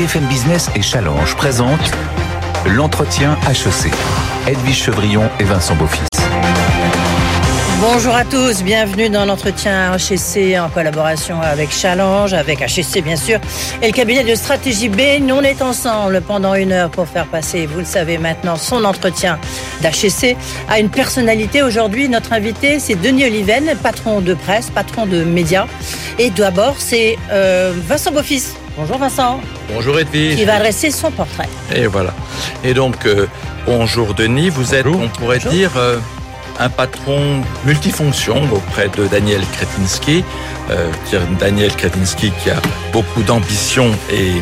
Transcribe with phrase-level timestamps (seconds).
[0.00, 1.92] BFM Business et Challenge présentent
[2.64, 3.92] l'entretien HEC.
[4.46, 6.00] Edwige Chevrillon et Vincent Beaufils.
[7.82, 13.40] Bonjour à tous, bienvenue dans l'entretien HEC en collaboration avec Challenge, avec HEC bien sûr,
[13.82, 15.20] et le cabinet de stratégie B.
[15.20, 18.84] Nous on est ensemble pendant une heure pour faire passer, vous le savez maintenant, son
[18.86, 19.38] entretien
[19.82, 20.34] d'HEC
[20.70, 21.62] à une personnalité.
[21.62, 25.66] Aujourd'hui, notre invité, c'est Denis Oliven, patron de presse, patron de médias.
[26.18, 28.54] Et d'abord, c'est euh, Vincent Beaufils.
[28.80, 29.40] Bonjour Vincent.
[29.68, 30.36] Bonjour Edwige.
[30.36, 31.50] Qui va adresser son portrait.
[31.74, 32.14] Et voilà.
[32.64, 33.26] Et donc, euh,
[33.66, 35.98] bonjour Denis, vous êtes, on pourrait dire, euh,
[36.58, 40.24] un patron multifonction auprès de Daniel Kretinsky.
[40.70, 40.90] Euh,
[41.38, 42.56] Daniel Kretinsky qui a
[42.90, 44.32] beaucoup d'ambition et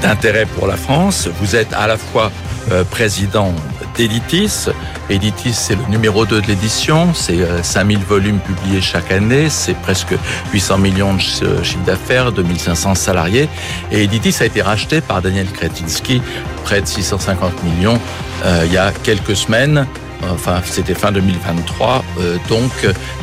[0.00, 1.28] d'intérêt pour la France.
[1.40, 2.30] Vous êtes à la fois
[2.70, 3.52] euh, président
[3.96, 4.68] d'Editis.
[5.10, 7.12] Editis, c'est le numéro 2 de l'édition.
[7.14, 9.48] C'est 5000 euh, volumes publiés chaque année.
[9.50, 10.14] C'est presque
[10.52, 13.48] 800 millions de chiffre d'affaires, 2500 salariés.
[13.90, 16.22] Et Editis a été racheté par Daniel Kretinsky,
[16.64, 17.98] près de 650 millions,
[18.44, 19.86] euh, il y a quelques semaines
[20.30, 22.70] enfin c'était fin 2023, euh, donc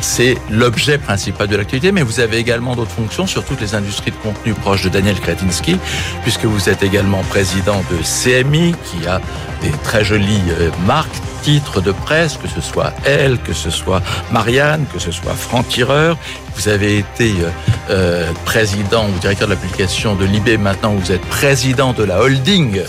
[0.00, 4.10] c'est l'objet principal de l'activité, mais vous avez également d'autres fonctions sur toutes les industries
[4.10, 5.78] de contenu proches de Daniel Kretinsky,
[6.22, 9.20] puisque vous êtes également président de CMI, qui a
[9.62, 11.08] des très jolies euh, marques
[11.42, 15.68] titres de presse, que ce soit elle, que ce soit Marianne, que ce soit Franck
[15.68, 16.18] Tireur.
[16.54, 17.50] Vous avez été euh,
[17.90, 20.58] euh président ou directeur de la publication de Libé.
[20.58, 22.80] Maintenant, vous êtes président de la holding,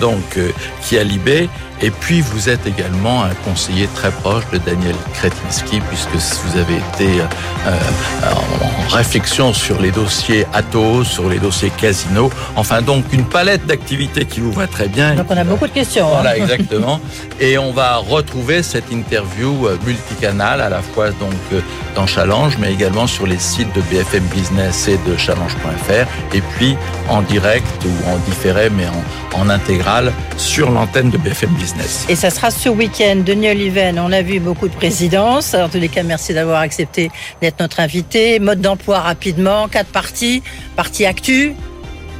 [0.00, 0.38] donc
[0.82, 1.48] qui a Libé.
[1.80, 6.74] Et puis, vous êtes également un conseiller très proche de Daniel Kretinsky, puisque vous avez
[6.74, 7.74] été euh,
[8.24, 12.30] en réflexion sur les dossiers Atos, sur les dossiers Casino.
[12.56, 15.14] Enfin, donc, une palette d'activités qui vous va très bien.
[15.14, 16.06] Donc, on a beaucoup de questions.
[16.08, 16.20] Hein.
[16.22, 17.00] Voilà, exactement.
[17.38, 21.60] Et on va retrouver cette interview euh, multicanale, à la fois donc euh,
[21.94, 26.76] dans Challenge, mais également sur les sites de BFM Business et de Challenge.fr, et puis
[27.08, 31.67] en direct ou en différé, mais en, en intégral sur l'antenne de BFM Business.
[32.08, 33.22] Et ça sera ce week-end.
[33.24, 35.54] Denis Oliven, on a vu beaucoup de présidences.
[35.54, 37.10] En tous les cas, merci d'avoir accepté
[37.42, 38.38] d'être notre invité.
[38.38, 40.42] Mode d'emploi rapidement, quatre parties.
[40.76, 41.54] Partie actu,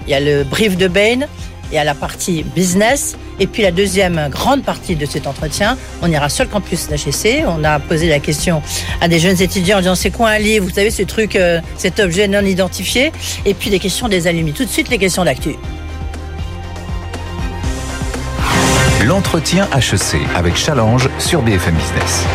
[0.07, 1.27] il y a le brief de Bain,
[1.71, 3.17] il y a la partie business.
[3.41, 7.45] Et puis la deuxième grande partie de cet entretien, on ira sur le campus d'HEC.
[7.47, 8.63] On a posé la question
[9.01, 10.67] à des jeunes étudiants en disant c'est quoi un livre?
[10.67, 13.13] Vous savez ce truc, euh, cet objet non identifié.
[13.45, 14.53] Et puis des questions des alumni.
[14.53, 15.55] Tout de suite les questions d'actu.
[19.09, 22.27] L'entretien HEC avec Challenge sur BFM Business.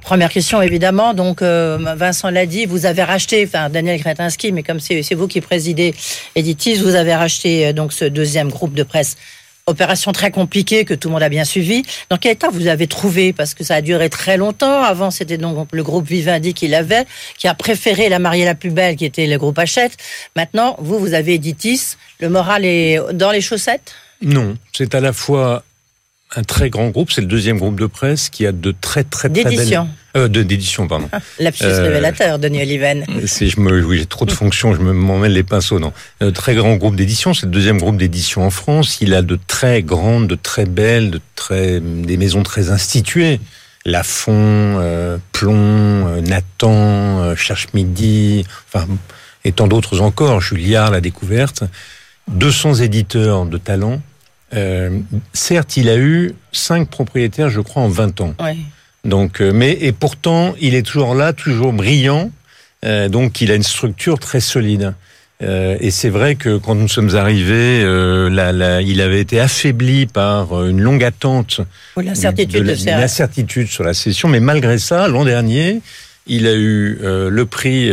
[0.00, 1.12] Première question, évidemment.
[1.12, 5.28] Donc, euh, Vincent l'a dit, vous avez racheté, enfin, Daniel Kretinsky, mais comme c'est vous
[5.28, 5.94] qui présidez
[6.34, 9.18] Editis, vous avez racheté euh, donc ce deuxième groupe de presse.
[9.66, 11.82] Opération très compliquée que tout le monde a bien suivi.
[12.08, 13.34] Dans quel état vous avez trouvé?
[13.34, 14.82] Parce que ça a duré très longtemps.
[14.82, 17.04] Avant, c'était donc le groupe Vivendi qui l'avait,
[17.36, 19.98] qui a préféré la mariée la plus belle, qui était le groupe Hachette.
[20.36, 21.96] Maintenant, vous, vous avez Editis.
[22.18, 23.94] Le moral est dans les chaussettes?
[24.24, 25.64] Non, c'est à la fois
[26.36, 29.28] un très grand groupe, c'est le deuxième groupe de presse qui a de très très
[29.28, 29.88] très d'édition.
[30.16, 31.08] Euh, d'édition, pardon.
[31.38, 33.04] Lapsus euh, révélateur, Denis Oliven.
[33.26, 35.78] Si je me, oui, j'ai trop de fonctions, je me m'emmène les pinceaux.
[35.78, 38.98] Non, un très grand groupe d'édition, c'est le deuxième groupe d'édition en France.
[39.00, 43.40] Il a de très grandes, de très belles, de très des maisons très instituées.
[43.84, 48.86] Lafont, euh, Plomb, euh, Nathan, euh, Cherche Midi, enfin
[49.44, 50.40] et tant d'autres encore.
[50.40, 51.64] Julliard, la découverte.
[52.28, 54.00] 200 éditeurs de talent.
[54.54, 55.00] Euh,
[55.32, 58.34] certes, il a eu cinq propriétaires, je crois, en 20 ans.
[59.04, 62.30] Donc, euh, mais et pourtant, il est toujours là, toujours brillant.
[62.84, 64.94] Euh, donc, il a une structure très solide.
[65.40, 71.04] et c'est vrai que quand nous sommes arrivés, il avait été affaibli par une longue
[71.04, 71.60] attente,
[72.96, 74.28] l'incertitude sur la session.
[74.28, 75.82] Mais malgré ça, l'an dernier,
[76.26, 77.90] il a eu le prix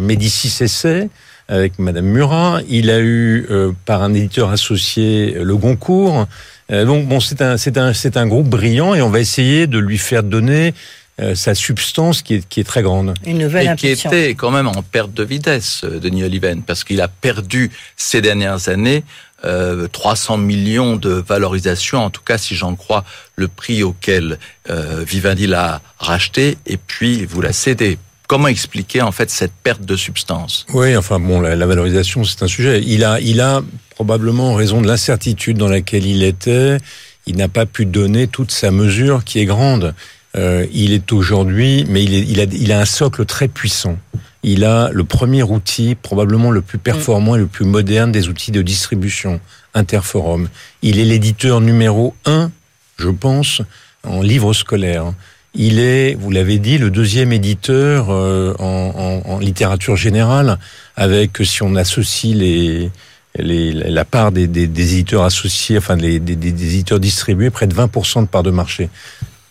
[0.00, 1.08] Médicis Essai
[1.48, 2.60] avec Madame Murat.
[2.68, 6.26] Il a eu euh, par un éditeur associé le Goncourt.
[6.72, 9.66] Euh, donc bon, c'est un c'est un c'est un groupe brillant et on va essayer
[9.66, 10.74] de lui faire donner
[11.20, 13.14] euh, sa substance qui est, qui est très grande.
[13.24, 17.00] Une nouvelle et qui était quand même en perte de vitesse, Denis Oliven, parce qu'il
[17.00, 19.04] a perdu ces dernières années
[19.44, 23.04] euh, 300 millions de valorisation, en tout cas si j'en crois
[23.36, 24.38] le prix auquel
[24.70, 27.98] euh, Vivendi l'a racheté, et puis vous l'a cédé.
[28.34, 30.66] Comment expliquer en fait cette perte de substance?
[30.74, 32.82] Oui, enfin bon, la, valorisation c'est un sujet.
[32.84, 36.78] Il a, il a probablement raison de l'incertitude dans laquelle il était.
[37.26, 39.94] Il n'a pas pu donner toute sa mesure qui est grande.
[40.36, 43.98] Euh, il est aujourd'hui, mais il, a, il a un socle très puissant.
[44.42, 48.50] Il a le premier outil, probablement le plus performant et le plus moderne des outils
[48.50, 49.40] de distribution,
[49.74, 50.48] Interforum.
[50.82, 52.50] Il est l'éditeur numéro un,
[52.96, 53.62] je pense,
[54.02, 55.14] en livres scolaires.
[55.54, 60.58] Il est, vous l'avez dit, le deuxième éditeur euh, en, en, en, littérature générale,
[60.96, 62.90] avec, si on associe les,
[63.38, 68.22] les, la part des, des, éditeurs associés, enfin des, des, éditeurs distribués, près de 20%
[68.22, 68.88] de part de marché.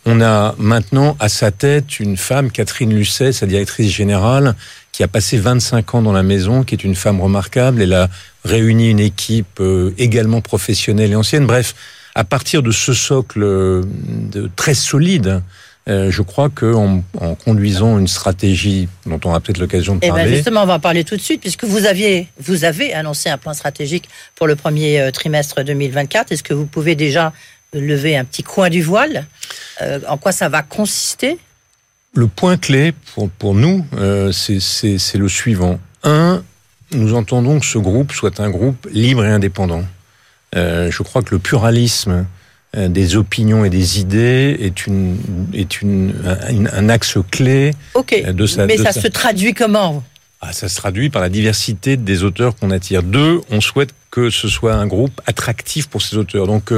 [0.06, 4.56] On a maintenant à sa tête une femme, Catherine Lucet, sa directrice générale,
[4.92, 7.82] qui a passé 25 ans dans la maison, qui est une femme remarquable.
[7.82, 8.10] Elle a
[8.44, 11.46] réuni une équipe euh, également professionnelle et ancienne.
[11.46, 11.74] Bref,
[12.16, 15.42] à partir de ce socle euh, de, très solide,
[15.90, 20.10] euh, je crois qu'en en, conduisant une stratégie dont on aura peut-être l'occasion de eh
[20.10, 20.36] ben, parler.
[20.36, 23.38] justement, on va en parler tout de suite, puisque vous aviez, vous avez annoncé un
[23.38, 26.32] plan stratégique pour le premier trimestre 2024.
[26.32, 27.34] Est-ce que vous pouvez déjà
[27.74, 29.26] lever un petit coin du voile?
[30.08, 31.38] En quoi ça va consister?
[32.16, 33.86] Le point clé pour, pour nous,
[34.32, 35.80] c'est le suivant.
[36.04, 36.44] Un,
[36.94, 39.84] nous entendons que ce groupe soit un groupe libre et indépendant.
[40.56, 42.24] Euh, je crois que le pluralisme euh,
[42.76, 45.18] des opinions et des idées est une
[45.54, 46.14] est une
[46.74, 48.66] un, axe clé euh, de sa.
[48.66, 50.04] Mais ça se traduit comment
[50.46, 53.02] ah, ça se traduit par la diversité des auteurs qu'on attire.
[53.02, 56.48] Deux, on souhaite que ce soit un groupe attractif pour ces auteurs.
[56.48, 56.74] Donc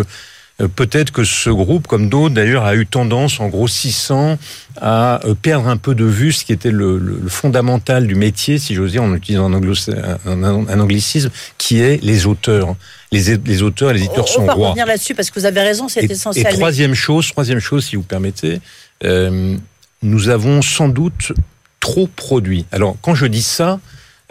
[0.61, 4.37] euh, peut-être que ce groupe, comme d'autres d'ailleurs, a eu tendance, en grossissant,
[4.79, 8.73] à euh, perdre un peu de vue ce qui était le, fondamental du métier, si
[8.73, 12.75] j'ose dire, en utilisant un, anglicisme, qui est les auteurs.
[13.15, 14.53] Les, les auteurs, les éditeurs sont rois.
[14.55, 16.47] On va revenir là-dessus parce que vous avez raison, c'est essentiel.
[16.47, 18.59] Et troisième chose, troisième chose, si vous permettez,
[19.03, 19.55] euh,
[20.01, 21.31] nous avons sans doute
[21.79, 22.65] trop produit.
[22.71, 23.79] Alors, quand je dis ça,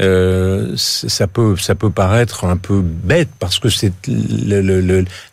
[0.01, 3.93] euh, ça peut ça peut paraître un peu bête parce que c'est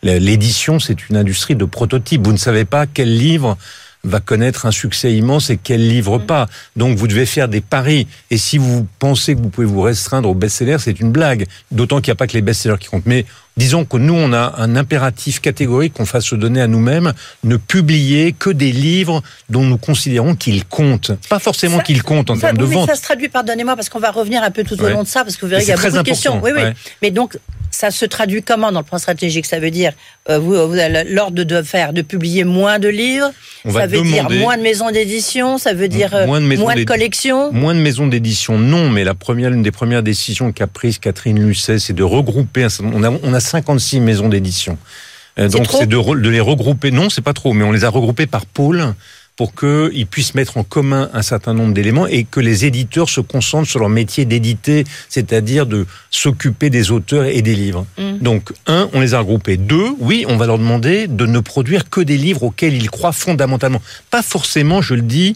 [0.04, 2.24] l'édition c'est une industrie de prototypes.
[2.24, 3.58] Vous ne savez pas quel livre
[4.04, 6.26] va connaître un succès immense et quel livre mm.
[6.26, 6.48] pas.
[6.76, 8.06] Donc vous devez faire des paris.
[8.30, 11.46] Et si vous pensez que vous pouvez vous restreindre aux best-sellers, c'est une blague.
[11.70, 13.06] D'autant qu'il n'y a pas que les best-sellers qui comptent.
[13.06, 13.24] Mais
[13.56, 17.12] disons que nous, on a un impératif catégorique qu'on fasse se donner à nous-mêmes,
[17.44, 21.12] ne publier que des livres dont nous considérons qu'ils comptent.
[21.28, 22.88] Pas forcément qu'ils comptent en termes de vente.
[22.88, 25.24] Ça se traduit, pardonnez-moi, parce qu'on va revenir un peu tout au long de ça,
[25.24, 26.40] parce que vous verrez, il y a beaucoup de questions.
[26.42, 26.62] Oui, oui.
[27.02, 27.38] Mais donc,
[27.72, 29.46] ça se traduit comment dans le plan stratégique?
[29.46, 29.92] Ça veut dire,
[30.28, 33.30] euh, vous, vous avez l'ordre de faire, de publier moins de livres,
[33.68, 37.74] ça veut dire moins de maisons d'édition, ça veut dire moins de, euh, collections Moins
[37.74, 41.78] de maisons d'édition, non, mais la première, l'une des premières décisions qu'a prise Catherine Lucet,
[41.78, 44.78] c'est de regrouper, on a, on a 56 maisons d'édition.
[45.38, 47.90] Euh, donc c'est de, de les regrouper, non, c'est pas trop, mais on les a
[47.90, 48.94] regroupés par pôle
[49.36, 53.20] pour qu'ils puissent mettre en commun un certain nombre d'éléments et que les éditeurs se
[53.20, 57.86] concentrent sur leur métier d'éditer, c'est-à-dire de s'occuper des auteurs et des livres.
[57.98, 58.18] Mm.
[58.18, 59.56] Donc, un, on les a regroupés.
[59.56, 63.12] Deux, oui, on va leur demander de ne produire que des livres auxquels ils croient
[63.12, 63.80] fondamentalement.
[64.10, 65.34] Pas forcément, je le dis,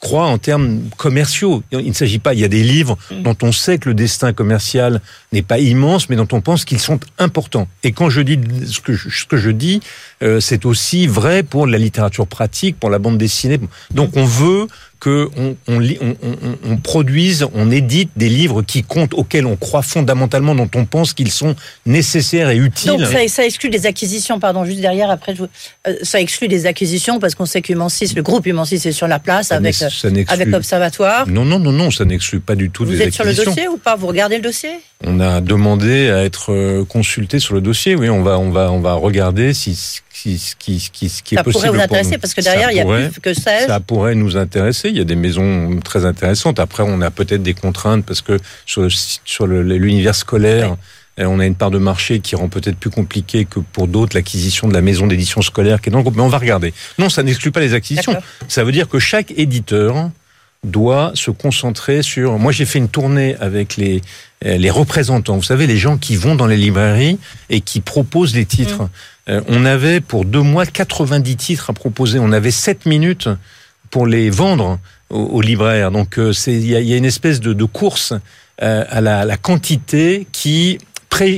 [0.00, 1.62] croit en termes commerciaux.
[1.72, 3.22] Il ne s'agit pas, il y a des livres mm.
[3.22, 5.00] dont on sait que le destin commercial
[5.32, 7.68] n'est pas immense, mais dont on pense qu'ils sont importants.
[7.82, 9.80] Et quand je dis ce que je, ce que je dis,
[10.22, 13.58] euh, c'est aussi vrai pour la littérature pratique, pour la bande dessinée.
[13.92, 14.66] Donc on veut
[15.00, 19.82] que on, on, on, on, produise, on édite des livres qui comptent, auxquels on croit
[19.82, 21.54] fondamentalement, dont on pense qu'ils sont
[21.86, 22.90] nécessaires et utiles.
[22.90, 25.44] Donc ça, ça, exclut des acquisitions, pardon, juste derrière, après, je,
[25.86, 29.18] euh, ça exclut des acquisitions parce qu'on sait que le groupe Humancis est sur la
[29.18, 29.76] place avec,
[30.28, 31.28] avec l'Observatoire.
[31.28, 33.24] Non, non, non, non, ça n'exclut pas du tout Vous des acquisitions.
[33.24, 33.96] Vous êtes sur le dossier ou pas?
[33.96, 34.70] Vous regardez le dossier?
[35.04, 38.72] On a demandé à être euh, consulté sur le dossier, oui, on va, on va,
[38.72, 41.52] on va regarder si ce qui, qui, qui, est possible.
[41.52, 43.66] Ça pourrait vous intéresser parce que derrière, il y a plus que 16.
[43.66, 44.88] Ça pourrait nous intéresser.
[44.88, 46.58] Il y a des maisons très intéressantes.
[46.58, 48.88] Après, on a peut-être des contraintes parce que sur,
[49.24, 50.76] sur l'univers scolaire,
[51.20, 54.16] euh, on a une part de marché qui rend peut-être plus compliqué que pour d'autres
[54.16, 56.16] l'acquisition de la maison d'édition scolaire qui est dans le groupe.
[56.16, 56.72] Mais on va regarder.
[56.98, 58.16] Non, ça n'exclut pas les acquisitions.
[58.48, 60.10] Ça veut dire que chaque éditeur
[60.64, 62.38] doit se concentrer sur.
[62.38, 64.02] Moi, j'ai fait une tournée avec les
[64.44, 65.36] euh, les représentants.
[65.36, 67.18] Vous savez, les gens qui vont dans les librairies
[67.50, 68.84] et qui proposent les titres.
[68.84, 68.88] Mm.
[69.28, 72.18] Euh, on avait pour deux mois 90 titres à proposer.
[72.18, 73.28] On avait 7 minutes
[73.90, 74.78] pour les vendre
[75.10, 75.90] aux, libraires.
[75.90, 78.14] Donc euh, il y, a, une espèce de, course
[78.62, 80.78] euh, à la, quantité qui,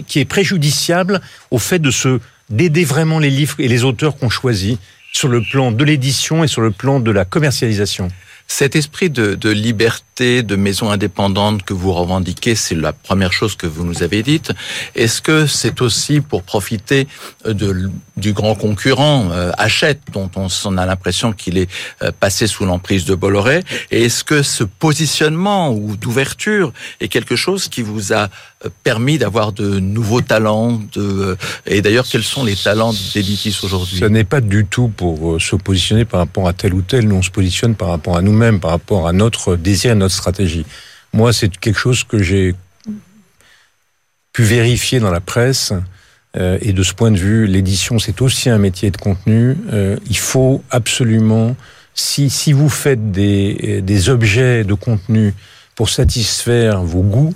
[0.07, 4.29] qui est préjudiciable au fait de se d'aider vraiment les livres et les auteurs qu'on
[4.29, 4.81] choisit
[5.13, 8.09] sur le plan de l'édition et sur le plan de la commercialisation.
[8.53, 13.67] Cet esprit de, liberté, de maison indépendante que vous revendiquez, c'est la première chose que
[13.67, 14.53] vous nous avez dite.
[14.95, 17.09] Est-ce que c'est aussi pour profiter
[17.47, 21.71] de, du grand concurrent euh, Hachette, dont on, a l'impression qu'il est
[22.03, 23.63] euh, passé sous l'emprise de Bolloré?
[23.91, 28.29] Et est-ce que ce positionnement ou d'ouverture est quelque chose qui vous a
[28.65, 30.81] euh, permis d'avoir de nouveaux talents
[31.67, 33.99] Et d'ailleurs, quels sont les talents d'Editis aujourd'hui?
[33.99, 37.09] Ce n'est pas du tout pour se positionner par rapport à tel ou tel.
[37.09, 39.95] Nous, on se positionne par rapport à nous même par rapport à notre désir et
[39.95, 40.67] notre stratégie.
[41.13, 42.55] Moi, c'est quelque chose que j'ai
[44.33, 45.73] pu vérifier dans la presse.
[46.37, 49.57] Euh, et de ce point de vue, l'édition, c'est aussi un métier de contenu.
[49.73, 51.57] Euh, il faut absolument,
[51.95, 55.35] si, si vous faites des, des objets de contenu
[55.75, 57.35] pour satisfaire vos goûts,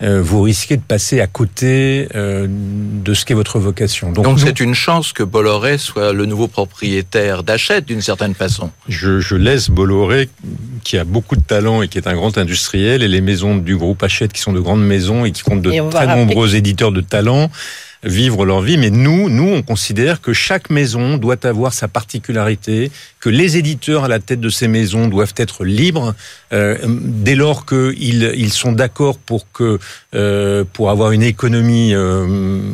[0.00, 4.12] euh, vous risquez de passer à côté euh, de ce qu'est votre vocation.
[4.12, 8.70] Donc c'est une chance que Bolloré soit le nouveau propriétaire d'Hachette d'une certaine façon.
[8.88, 10.28] Je, je, laisse Bolloré,
[10.84, 13.76] qui a beaucoup de talent et qui est un grand industriel, et les maisons du
[13.76, 17.00] groupe Hachette, qui sont de grandes maisons et qui comptent de très nombreux éditeurs de
[17.00, 17.50] talent,
[18.02, 18.78] vivre leur vie.
[18.78, 22.90] Mais nous, nous, on considère que chaque maison doit avoir sa particularité,
[23.20, 26.14] que les éditeurs à la tête de ces maisons doivent être libres
[26.52, 29.78] euh, dès lors qu'ils ils sont d'accord pour que
[30.14, 32.72] euh, pour avoir une économie euh,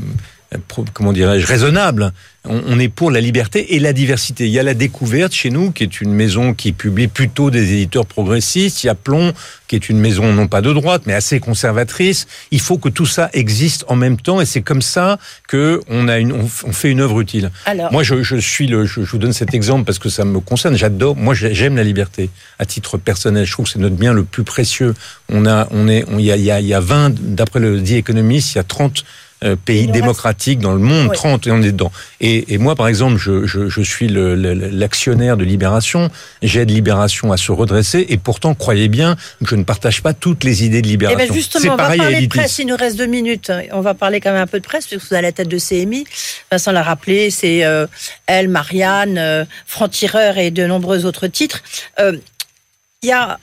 [0.92, 2.12] comment dirais-je, raisonnable.
[2.46, 4.44] On, est pour la liberté et la diversité.
[4.44, 7.72] Il y a la découverte chez nous, qui est une maison qui publie plutôt des
[7.72, 8.84] éditeurs progressistes.
[8.84, 9.32] Il y a Plomb,
[9.66, 12.26] qui est une maison non pas de droite, mais assez conservatrice.
[12.50, 15.18] Il faut que tout ça existe en même temps, et c'est comme ça
[15.48, 17.50] que on a une, on, fait une œuvre utile.
[17.64, 20.38] Alors, moi, je, je suis le, je, vous donne cet exemple parce que ça me
[20.40, 20.76] concerne.
[20.76, 21.16] J'adore.
[21.16, 23.46] Moi, j'aime la liberté à titre personnel.
[23.46, 24.94] Je trouve que c'est notre bien le plus précieux.
[25.30, 27.60] On a, on est, il y a, il y a, il y a 20, d'après
[27.60, 29.02] le dit économiste, il y a 30
[29.44, 31.92] euh, pays démocratiques dans le monde, 30 et on est dedans.
[32.20, 36.10] Et, et moi, par exemple, je, je, je suis l'actionnaire de Libération,
[36.42, 40.44] j'aide Libération à se redresser, et pourtant, croyez bien que je ne partage pas toutes
[40.44, 41.20] les idées de Libération.
[41.22, 43.52] Eh ben justement, on va parler de presse, il nous reste deux minutes.
[43.72, 45.48] On va parler quand même un peu de presse, puisque vous êtes à la tête
[45.48, 46.04] de CMI.
[46.50, 47.86] Vincent l'a rappelé, c'est euh,
[48.26, 51.62] elle, Marianne, euh, Franc-Tireur et de nombreux autres titres.
[51.98, 53.38] Il y a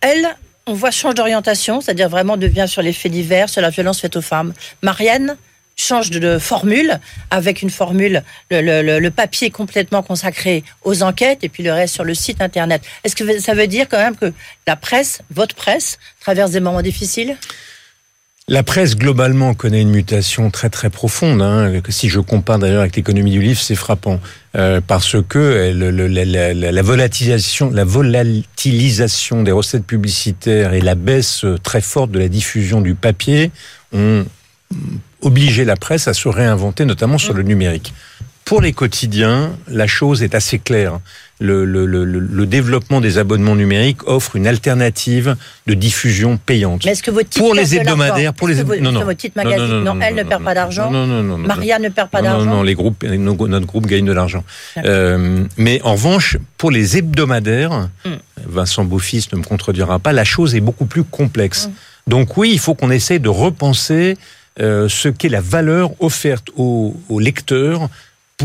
[0.00, 0.36] elle,
[0.70, 4.14] on voit change d'orientation, c'est-à-dire vraiment devient sur les faits divers, sur la violence faite
[4.14, 4.54] aux femmes.
[4.82, 5.36] Marianne
[5.74, 7.00] change de, formule
[7.30, 12.14] avec une formule, le, papier complètement consacré aux enquêtes et puis le reste sur le
[12.14, 12.82] site internet.
[13.02, 14.32] Est-ce que ça veut dire quand même que
[14.66, 17.36] la presse, votre presse, traverse des moments difficiles?
[18.50, 21.40] La presse globalement connaît une mutation très très profonde.
[21.40, 21.72] Hein.
[21.88, 24.18] Si je compare d'ailleurs avec l'économie du livre, c'est frappant
[24.56, 32.10] euh, parce que la, volatilisation, la volatilisation des recettes publicitaires et la baisse très forte
[32.10, 33.52] de la diffusion du papier
[33.92, 34.26] ont
[35.22, 37.94] obligé la presse à se réinventer, notamment sur le numérique.
[38.50, 40.98] Pour les quotidiens, la chose est assez claire
[41.38, 45.36] le, le, le, le, développement des abonnements numériques offre une alternative
[45.68, 46.84] de diffusion payante.
[46.84, 50.16] Mais est-ce que votre pour les hebdomadaires, pour les non, non, votre magazine, non, elle
[50.16, 50.90] ne perd pas d'argent.
[50.90, 52.44] Non, non, non, Maria ne perd pas d'argent.
[52.44, 54.42] Non, non, les groupes, notre groupe gagne de l'argent.
[54.78, 58.16] Euh, mais en revanche, pour les hebdomadaires, hmm.
[58.48, 61.68] Vincent Beaufils ne me contredira pas, la chose est beaucoup plus complexe.
[61.68, 62.10] Hmm.
[62.10, 64.16] Donc oui, il faut qu'on essaye de repenser
[64.58, 67.88] euh, ce qu'est la valeur offerte aux, aux lecteurs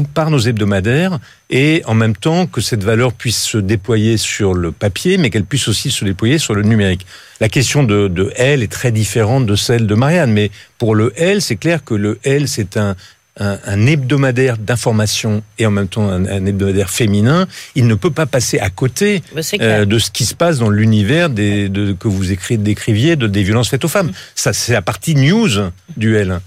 [0.03, 4.71] par nos hebdomadaires et en même temps que cette valeur puisse se déployer sur le
[4.71, 7.05] papier, mais qu'elle puisse aussi se déployer sur le numérique.
[7.39, 11.13] La question de, de L est très différente de celle de Marianne, mais pour le
[11.15, 12.95] L, c'est clair que le L, c'est un,
[13.37, 18.59] un, hebdomadaire d'information et en même temps un, hebdomadaire féminin, il ne peut pas passer
[18.59, 19.21] à côté
[19.59, 23.27] euh, de ce qui se passe dans l'univers des, de, que vous écrivez, décriviez de,
[23.27, 24.11] des violences faites aux femmes.
[24.35, 25.49] Ça, c'est la partie news
[25.97, 26.39] du L.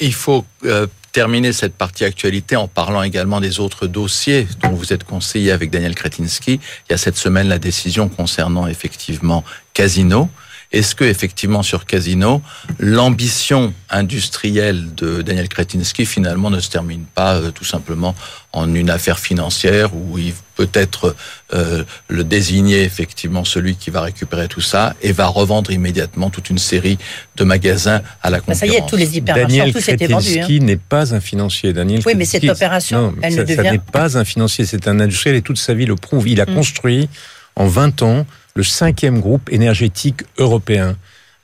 [0.00, 0.86] Il faut euh,
[1.16, 5.70] terminer cette partie actualité en parlant également des autres dossiers dont vous êtes conseillé avec
[5.70, 6.60] Daniel Kretinsky.
[6.60, 9.42] Il y a cette semaine la décision concernant effectivement
[9.72, 10.28] Casino.
[10.72, 12.42] Est-ce que effectivement sur Casino,
[12.78, 18.14] l'ambition industrielle de Daniel Kretinsky finalement ne se termine pas euh, tout simplement
[18.52, 21.14] en une affaire financière où il peut être
[21.54, 26.50] euh, le désigner effectivement celui qui va récupérer tout ça et va revendre immédiatement toute
[26.50, 26.98] une série
[27.36, 28.60] de magasins à la concurrence.
[28.60, 30.40] Bah, ça y est, tous les hypermarchés, tout s'était vendu.
[30.40, 30.58] Hein.
[30.62, 31.72] n'est pas un financier.
[31.72, 33.70] Daniel oui, mais cette opération, elle ça, ne devient...
[33.72, 36.26] n'est pas un financier, c'est un industriel et toute sa vie le prouve.
[36.28, 36.54] Il a mm.
[36.54, 37.08] construit
[37.54, 40.96] en 20 ans le cinquième groupe énergétique européen.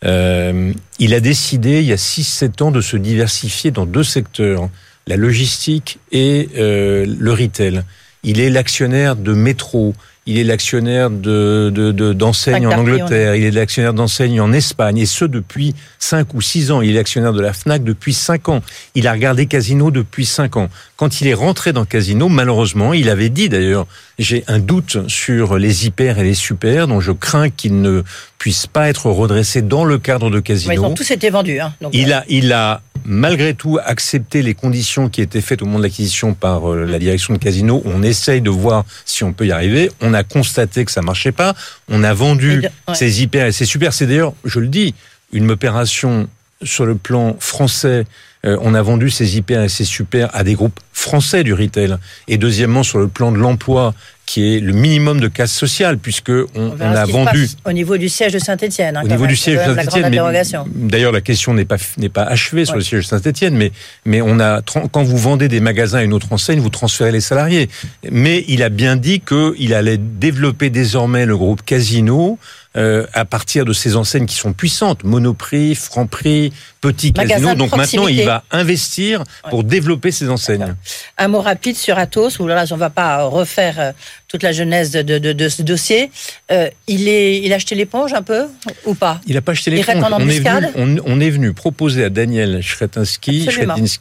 [0.05, 4.69] Euh, il a décidé, il y a 6-7 ans, de se diversifier dans deux secteurs,
[5.07, 7.83] la logistique et euh, le retail.
[8.25, 9.95] Il est l'actionnaire de Métro,
[10.27, 11.71] il est l'actionnaire de,
[12.13, 16.71] d'enseignes en Angleterre, il est l'actionnaire d'enseignes en Espagne, et ce depuis 5 ou 6
[16.71, 16.81] ans.
[16.81, 18.63] Il est l'actionnaire de la FNAC depuis 5 ans.
[18.95, 20.69] Il a regardé Casino depuis 5 ans.
[20.97, 23.89] Quand il est rentré dans Casino, malheureusement, il avait dit d'ailleurs,
[24.19, 28.03] j'ai un doute sur les hyper et les super, dont je crains qu'ils ne
[28.39, 30.73] puissent pas être redressés dans le cadre de Casino.
[30.73, 31.61] ils ont tous été vendus.
[31.61, 35.79] Hein, il, a, il a malgré tout accepté les conditions qui étaient faites au moment
[35.79, 37.83] de l'acquisition par euh, la direction de Casino.
[37.85, 39.91] On essaye de voir si on peut y arriver.
[40.01, 41.55] On a constaté que ça marchait pas.
[41.89, 42.65] On a vendu
[42.95, 43.93] ces hyper et ces super.
[43.93, 44.95] C'est d'ailleurs, je le dis,
[45.33, 46.29] une opération
[46.63, 48.05] sur le plan français
[48.45, 51.97] euh, on a vendu ces hyper et ces super à des groupes français du retail.
[52.29, 53.95] Et deuxièmement, sur le plan de l'emploi,
[54.27, 58.33] qui est le minimum de casse sociale, puisque on, a vendu au niveau du siège
[58.33, 58.97] de Saint-Étienne.
[58.97, 62.65] Hein, au niveau du siège de Saint-Étienne, d'ailleurs la question n'est pas n'est pas achevée
[62.65, 63.73] sur le siège de Saint-Étienne, mais
[64.07, 67.21] mais on a quand vous vendez des magasins à une autre enseigne, vous transférez les
[67.21, 67.69] salariés.
[68.11, 72.39] Mais il a bien dit qu'il allait développer désormais le groupe Casino
[72.77, 77.55] euh, à partir de ces enseignes qui sont puissantes, Monoprix, Franprix, Petit Casino.
[77.55, 80.75] Donc maintenant, il va investir pour développer ces enseignes.
[81.19, 83.93] Un mot rapide sur Atos, où là, on ne va pas refaire euh,
[84.29, 86.11] toute la genèse de, de, de ce dossier.
[86.51, 88.47] Euh, il, est, il a acheté l'éponge un peu
[88.87, 89.21] ou pas?
[89.27, 90.03] Il n'a pas acheté l'éponge.
[90.11, 93.47] On, est venu, on, est venu proposer à Daniel Schretinsky,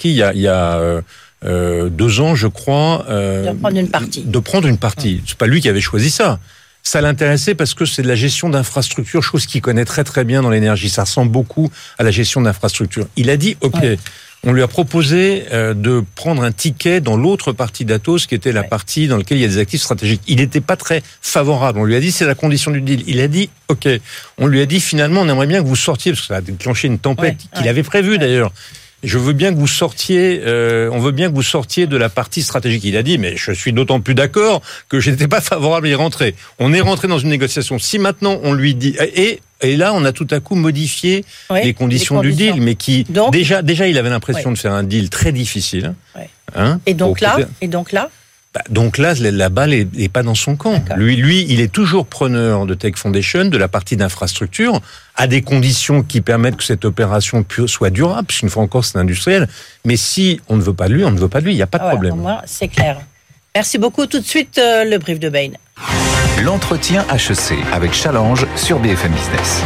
[0.03, 1.01] il y a, il y a euh,
[1.43, 4.21] euh, deux ans, je crois, euh, de prendre une partie.
[4.21, 5.21] De prendre une partie.
[5.25, 6.39] C'est pas lui qui avait choisi ça
[6.83, 10.41] ça l'intéressait parce que c'est de la gestion d'infrastructures, chose qu'il connaît très très bien
[10.41, 10.89] dans l'énergie.
[10.89, 13.07] Ça ressemble beaucoup à la gestion d'infrastructures.
[13.15, 13.77] Il a dit, OK,
[14.43, 18.51] on lui a proposé euh, de prendre un ticket dans l'autre partie d'Atos, qui était
[18.51, 20.21] la partie dans laquelle il y a des actifs stratégiques.
[20.27, 21.79] Il n'était pas très favorable.
[21.79, 23.03] On lui a dit, c'est la condition du deal.
[23.05, 23.87] Il a dit, OK.
[24.39, 26.41] On lui a dit, finalement, on aimerait bien que vous sortiez, parce que ça a
[26.41, 28.51] déclenché une tempête qu'il avait prévue d'ailleurs
[29.03, 32.09] je veux bien que vous sortiez, euh, on veut bien que vous sortiez de la
[32.09, 32.83] partie stratégique.
[32.83, 35.89] Il a dit, mais je suis d'autant plus d'accord que je n'étais pas favorable à
[35.89, 36.35] y rentrer.
[36.59, 37.79] On est rentré dans une négociation.
[37.79, 41.73] Si maintenant on lui dit, et, et là on a tout à coup modifié les,
[41.73, 45.31] conditions du deal, mais qui déjà, déjà il avait l'impression de faire un deal très
[45.31, 45.93] difficile.
[46.55, 48.09] Hein, et donc là, et donc là,
[48.53, 50.83] bah, donc là, la balle n'est pas dans son camp.
[50.97, 54.81] Lui, lui, il est toujours preneur de Tech Foundation, de la partie d'infrastructure,
[55.15, 59.47] à des conditions qui permettent que cette opération soit durable, puisqu'une fois encore, c'est industriel.
[59.85, 61.57] Mais si on ne veut pas de lui, on ne veut pas de lui, il
[61.57, 62.15] n'y a pas de ah problème.
[62.45, 62.99] c'est clair.
[63.55, 64.05] Merci beaucoup.
[64.05, 65.51] Tout de suite, euh, le brief de Bain.
[66.43, 69.61] L'entretien HEC avec Challenge sur BFM Business.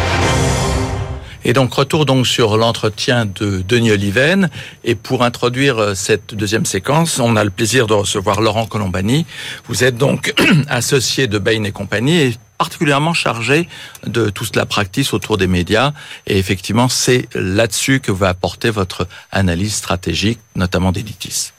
[1.46, 4.50] Et donc retour donc sur l'entretien de Denis Oliven.
[4.84, 9.28] Et pour introduire euh, cette deuxième séquence, on a le plaisir de recevoir Laurent Colombani.
[9.68, 10.34] Vous êtes donc
[10.68, 13.70] associé de Bain et compagnie et particulièrement chargé
[14.08, 15.94] de toute la pratique autour des médias.
[16.26, 21.52] Et effectivement, c'est là-dessus que va apporter votre analyse stratégique, notamment d'Editis.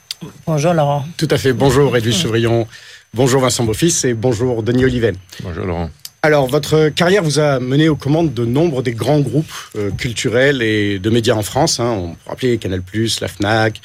[0.45, 1.07] Bonjour Laurent.
[1.15, 1.53] Tout à fait.
[1.53, 2.67] Bonjour Edwige Chevrillon.
[3.13, 5.15] Bonjour Vincent Beaufils et bonjour Denis Oliven.
[5.43, 5.89] Bonjour Laurent.
[6.23, 10.63] Alors, votre carrière vous a mené aux commandes de nombre des grands groupes euh, culturels
[10.63, 11.79] et de médias en France.
[11.79, 11.91] Hein.
[11.91, 12.81] On peut rappeler Canal+,
[13.21, 13.81] la FNAC,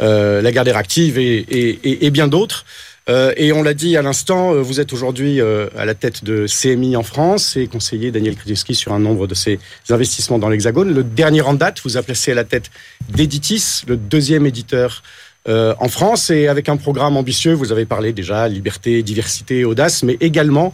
[0.00, 2.64] euh, la Gardère Active et, bien d'autres.
[3.08, 6.94] Euh, et on l'a dit à l'instant, vous êtes aujourd'hui à la tête de CMI
[6.94, 9.58] en France et conseiller Daniel Kretinsky sur un nombre de ses
[9.90, 10.94] investissements dans l'Hexagone.
[10.94, 12.70] Le dernier en date vous a placé à la tête
[13.08, 15.02] d'Editis, le deuxième éditeur
[15.48, 20.16] en France, et avec un programme ambitieux, vous avez parlé déjà liberté, diversité, audace, mais
[20.20, 20.72] également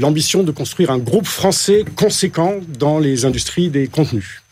[0.00, 4.42] l'ambition de construire un groupe français conséquent dans les industries des contenus.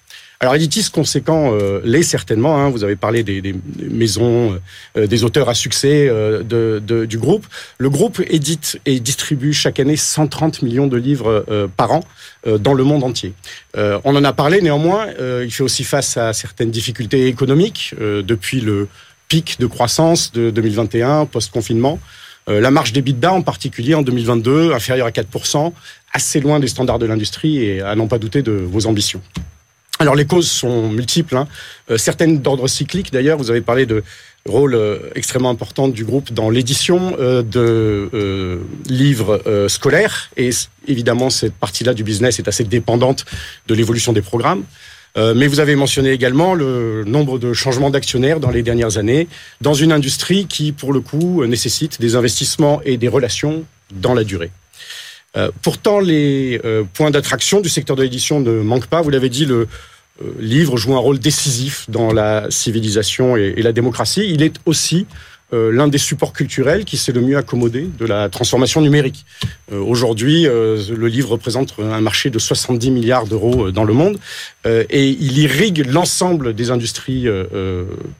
[0.40, 2.58] Alors Editis conséquent euh, l'est certainement.
[2.58, 2.70] Hein.
[2.70, 3.54] vous avez parlé des,
[3.90, 4.56] maisons,
[4.96, 7.44] euh, des auteurs à succès euh, du groupe.
[7.78, 11.44] Le groupe édite et distribue chaque année 130 millions de livres
[11.76, 12.04] par an
[12.46, 13.32] dans le monde entier.
[13.76, 15.08] on en a parlé néanmoins.
[15.42, 18.88] il fait aussi face à certaines difficultés économiques depuis le
[19.28, 21.98] pic de croissance de 2021 post-confinement.
[21.98, 25.72] Euh, la marge des d'A en particulier en 2022 inférieure à 4%,
[26.12, 29.20] assez loin des standards de l'industrie et à n'en pas douter de vos ambitions.
[29.98, 31.48] Alors les causes sont multiples, hein.
[31.90, 33.36] euh, certaines d'ordre cyclique d'ailleurs.
[33.36, 34.04] Vous avez parlé de
[34.46, 40.50] rôle euh, extrêmement important du groupe dans l'édition de livres scolaires et
[40.86, 43.24] évidemment cette partie-là du business est assez dépendante
[43.66, 44.64] de l'évolution des programmes.
[45.16, 49.28] Euh, mais vous avez mentionné également le nombre de changements d'actionnaires dans les dernières années,
[49.60, 54.24] dans une industrie qui, pour le coup, nécessite des investissements et des relations dans la
[54.24, 54.50] durée.
[55.36, 59.02] Euh, pourtant, les euh, points d'attraction du secteur de l'édition ne manquent pas.
[59.02, 59.68] Vous l'avez dit, le
[60.40, 64.28] livre joue un rôle décisif dans la civilisation et la démocratie.
[64.28, 65.06] Il est aussi
[65.54, 69.24] euh, l'un des supports culturels qui s'est le mieux accommodé de la transformation numérique.
[69.72, 74.18] Euh, aujourd'hui, euh, le livre représente un marché de 70 milliards d'euros dans le monde
[74.66, 77.26] et il irrigue l'ensemble des industries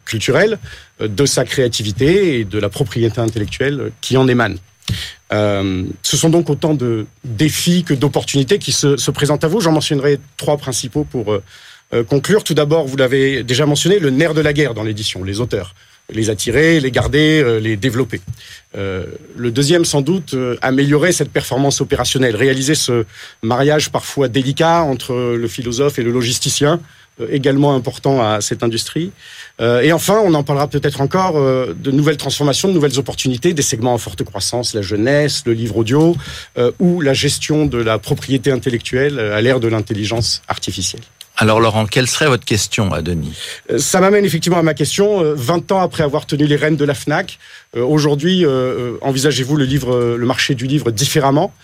[0.07, 0.59] culturelles
[1.01, 4.57] de sa créativité et de la propriété intellectuelle qui en émane.
[5.31, 9.61] ce sont donc autant de défis que d'opportunités qui se, se, présentent à vous.
[9.61, 11.39] J'en mentionnerai trois principaux pour
[12.09, 12.45] conclure.
[12.45, 15.75] Tout d'abord, vous l'avez déjà mentionné, le nerf de la guerre dans l'édition, les auteurs
[16.11, 18.21] les attirer, les garder, euh, les développer.
[18.77, 19.05] Euh,
[19.37, 23.05] le deuxième, sans doute, euh, améliorer cette performance opérationnelle, réaliser ce
[23.43, 26.81] mariage parfois délicat entre le philosophe et le logisticien,
[27.31, 29.11] également important à cette industrie.
[29.61, 33.93] et enfin, on en parlera peut-être encore, de nouvelles transformations, de nouvelles opportunités, des segments
[33.93, 36.17] en forte croissance, la jeunesse, le livre audio,
[36.79, 41.03] ou la gestion de la propriété intellectuelle à l'ère de l'intelligence artificielle.
[41.41, 43.39] Alors Laurent, quelle serait votre question à Denis?
[43.71, 45.23] Euh, Ça m'amène effectivement à ma question.
[45.35, 47.39] 20 euh, ans après avoir tenu les rênes de la FNAC,
[47.77, 48.45] euh, aujourd'hui,
[49.03, 51.55] envisagez-vous le, livre, le marché du livre différemment?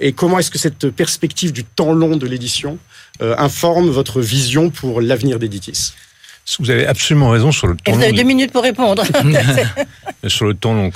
[0.00, 2.78] Et comment est-ce que cette perspective du temps long de l'édition
[3.20, 5.92] informe votre vision pour l'avenir d'Editis?
[6.58, 7.92] Vous avez absolument raison sur le temps.
[7.92, 9.04] Vous avez deux minutes pour répondre.
[10.26, 10.90] sur le temps long.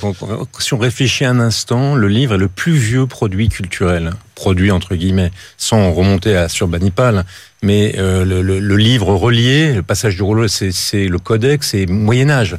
[0.58, 4.96] Si on réfléchit un instant, le livre est le plus vieux produit culturel, produit entre
[4.96, 7.24] guillemets, sans remonter à Surbanipal,
[7.62, 12.56] mais euh, le, livre relié, le passage du rouleau, c'est le codex, c'est Moyen Âge.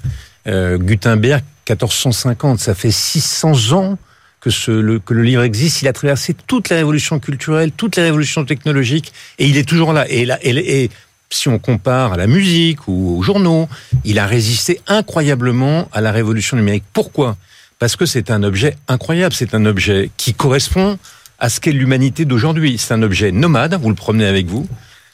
[0.47, 3.97] Euh, Gutenberg, 1450, ça fait 600 ans
[4.39, 5.81] que, ce, le, que le livre existe.
[5.81, 9.91] Il a traversé toute la révolution culturelle, toutes les révolutions technologiques, et il est toujours
[9.91, 10.05] là.
[10.09, 10.91] Et, là, et, et
[11.29, 13.67] si on compare à la musique ou aux journaux,
[14.03, 16.83] il a résisté incroyablement à la révolution numérique.
[16.93, 17.37] Pourquoi?
[17.79, 20.97] Parce que c'est un objet incroyable, c'est un objet qui correspond
[21.39, 22.77] à ce qu'est l'humanité d'aujourd'hui.
[22.77, 24.67] C'est un objet nomade, vous le promenez avec vous.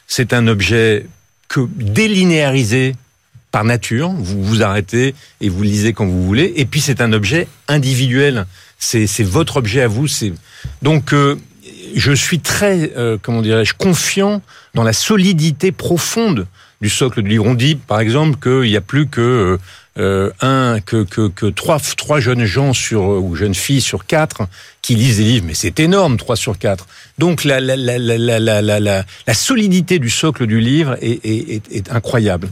[0.06, 1.06] C'est un objet
[1.48, 2.94] que délinéarisé
[3.50, 6.52] par nature, vous vous arrêtez et vous lisez quand vous voulez.
[6.56, 8.46] Et puis c'est un objet individuel.
[8.78, 10.06] C'est votre objet à vous.
[10.80, 11.36] Donc euh,
[11.94, 14.42] je suis très, euh, comment dirais-je, confiant
[14.74, 16.46] dans la solidité profonde
[16.80, 17.46] du socle du livre.
[17.46, 19.58] On dit, par exemple, qu'il n'y a plus que
[19.98, 24.48] euh, un, que, que, que trois, trois jeunes gens sur ou jeunes filles sur quatre
[24.80, 26.86] qui lisent des livres, mais c'est énorme, trois sur quatre.
[27.18, 31.62] Donc la, la, la, la, la, la, la, solidité du socle du livre est, est,
[31.70, 32.48] est incroyable.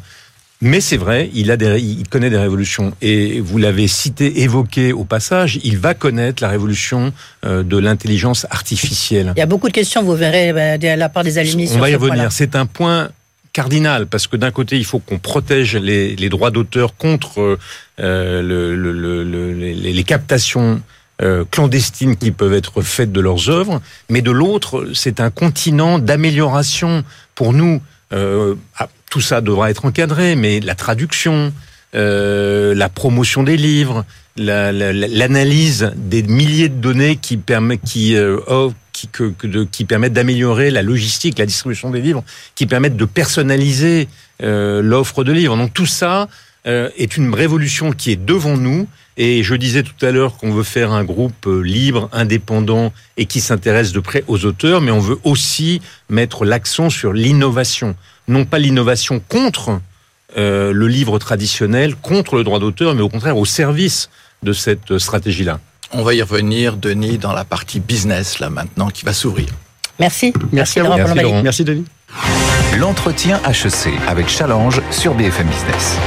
[0.62, 2.92] Mais c'est vrai, il a des, il connaît des révolutions.
[3.00, 7.14] Et vous l'avez cité, évoqué au passage, il va connaître la révolution
[7.46, 9.32] euh, de l'intelligence artificielle.
[9.36, 11.70] Il y a beaucoup de questions, vous verrez, euh, de la part des alumni.
[11.74, 12.30] On va y revenir.
[12.30, 13.10] C'est un point
[13.52, 17.58] cardinal parce que d'un côté il faut qu'on protège les, les droits d'auteur contre
[17.98, 18.92] euh, le, le,
[19.24, 20.80] le, les, captations
[21.20, 25.98] euh, clandestines qui peuvent être faites de leurs œuvres, mais de l'autre c'est un continent
[25.98, 27.82] d'amélioration pour nous.
[28.12, 28.54] Euh,
[29.10, 31.52] tout ça devra être encadré, mais la traduction,
[31.94, 39.08] euh, la promotion des livres, l'analyse des milliers de données qui, permet, qui, euh, qui,
[39.08, 44.08] que, qui permettent d'améliorer la logistique, la distribution des livres, qui permettent de personnaliser
[44.42, 45.56] euh, l'offre de livres.
[45.56, 46.28] Donc tout ça
[46.66, 48.86] euh, est une révolution qui est devant nous.
[49.16, 53.26] Et je disais tout à l'heure qu'on veut faire un groupe euh, libre, indépendant et
[53.26, 57.96] qui s'intéresse de près aux auteurs, mais on veut aussi mettre l'accent sur l'innovation
[58.30, 59.80] non pas l'innovation contre
[60.38, 64.08] euh, le livre traditionnel, contre le droit d'auteur, mais au contraire au service
[64.42, 65.60] de cette stratégie-là.
[65.92, 69.48] On va y revenir, Denis, dans la partie business, là maintenant, qui va s'ouvrir.
[69.98, 70.32] Merci.
[70.52, 71.84] Merci, Merci, Merci, Denis.
[72.78, 75.98] L'entretien HEC avec Challenge sur BFM Business.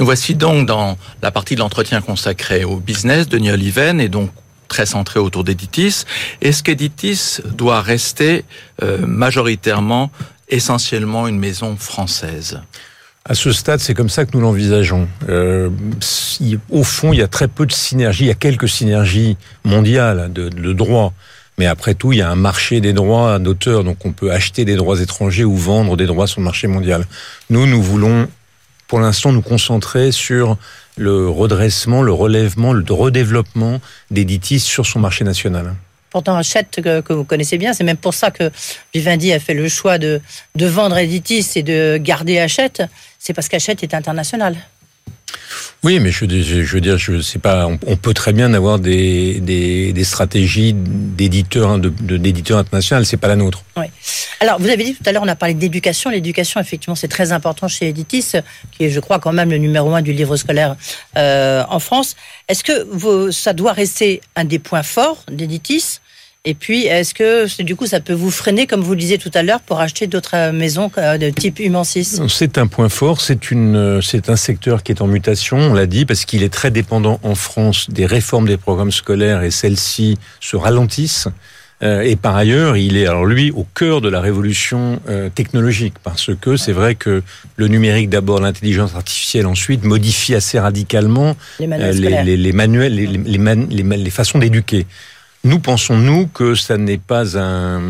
[0.00, 3.28] Nous voici donc dans la partie de l'entretien consacrée au business.
[3.28, 4.30] Denis Oliven est donc
[4.66, 6.04] très centré autour d'Editis.
[6.40, 8.44] Est-ce qu'Editis doit rester
[8.82, 10.10] euh, majoritairement
[10.52, 12.60] essentiellement une maison française
[13.24, 15.08] à ce stade, c'est comme ça que nous l'envisageons.
[15.28, 15.70] Euh,
[16.70, 18.24] au fond, il y a très peu de synergie.
[18.24, 21.12] Il y a quelques synergies mondiales de, de droit.
[21.56, 23.84] Mais après tout, il y a un marché des droits d'auteur.
[23.84, 27.04] Donc, on peut acheter des droits étrangers ou vendre des droits sur le marché mondial.
[27.48, 28.28] Nous, nous voulons,
[28.88, 30.56] pour l'instant, nous concentrer sur
[30.96, 35.76] le redressement, le relèvement, le redéveloppement d'Editis sur son marché national
[36.12, 37.72] pourtant Hachette que, vous connaissez bien.
[37.72, 38.50] C'est même pour ça que
[38.94, 40.20] Vivendi a fait le choix de,
[40.54, 42.82] de vendre Editis et de garder Hachette.
[43.18, 44.56] C'est parce qu'Hachette est international.
[45.82, 47.66] Oui, mais je, je, veux dire, je sais pas.
[47.66, 53.04] On, peut très bien avoir des, des, des stratégies d'éditeurs hein, d'éditeurs internationaux.
[53.04, 53.64] C'est pas la nôtre.
[53.76, 53.86] Oui.
[54.38, 56.10] Alors, vous avez dit tout à l'heure, on a parlé d'éducation.
[56.10, 58.32] L'éducation, effectivement, c'est très important chez Editis,
[58.70, 60.76] qui est, je crois, quand même le numéro un du livre scolaire
[61.16, 62.14] euh, en France.
[62.46, 66.00] Est-ce que vous, ça doit rester un des points forts d'Editis
[66.44, 69.30] et puis, est-ce que du coup, ça peut vous freiner, comme vous le disiez tout
[69.32, 72.20] à l'heure, pour acheter d'autres euh, maisons euh, de type Humansis?
[72.28, 73.20] C'est un point fort.
[73.20, 75.58] C'est une, euh, c'est un secteur qui est en mutation.
[75.58, 79.44] On l'a dit parce qu'il est très dépendant en France des réformes des programmes scolaires
[79.44, 81.28] et celles-ci se ralentissent.
[81.84, 85.00] Et par ailleurs, il est alors lui au cœur de la révolution
[85.34, 87.24] technologique parce que c'est vrai que
[87.56, 93.82] le numérique d'abord, l'intelligence artificielle ensuite modifie assez radicalement les manuels, les, les, manuels, les,
[93.82, 94.86] les façons d'éduquer.
[95.44, 97.80] Nous pensons, nous, que ça n'est pas un,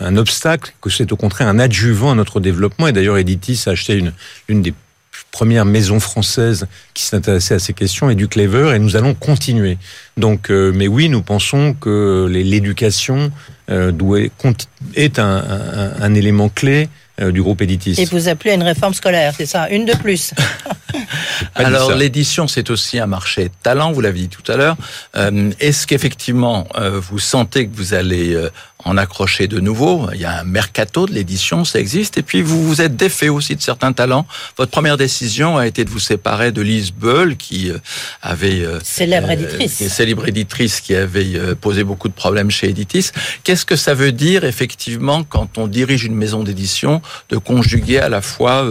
[0.00, 2.86] un, obstacle, que c'est au contraire un adjuvant à notre développement.
[2.86, 4.12] Et d'ailleurs, Editis a acheté une,
[4.48, 4.72] une des
[5.32, 9.78] premières maisons françaises qui s'intéressait à ces questions, et du Clever, et nous allons continuer.
[10.16, 13.32] Donc, euh, mais oui, nous pensons que l'éducation
[13.70, 13.90] euh,
[14.94, 16.88] est un, un, un élément clé
[17.20, 17.94] du groupe Editis.
[17.98, 20.32] Et vous appelez une réforme scolaire, c'est ça Une de plus
[21.54, 24.76] Alors l'édition, c'est aussi un marché talent, vous l'avez dit tout à l'heure.
[25.16, 28.36] Euh, est-ce qu'effectivement, euh, vous sentez que vous allez
[28.84, 30.08] en accrocher de nouveau.
[30.14, 32.18] Il y a un mercato de l'édition, ça existe.
[32.18, 34.26] Et puis vous vous êtes défait aussi de certains talents.
[34.56, 37.78] Votre première décision a été de vous séparer de Lise Bull, qui euh,
[38.22, 43.10] avait euh, célèbre euh, éditrice, célèbre éditrice qui avait posé beaucoup de problèmes chez Editis.
[43.44, 48.08] Qu'est-ce que ça veut dire effectivement quand on dirige une maison d'édition de conjuguer à
[48.08, 48.68] la fois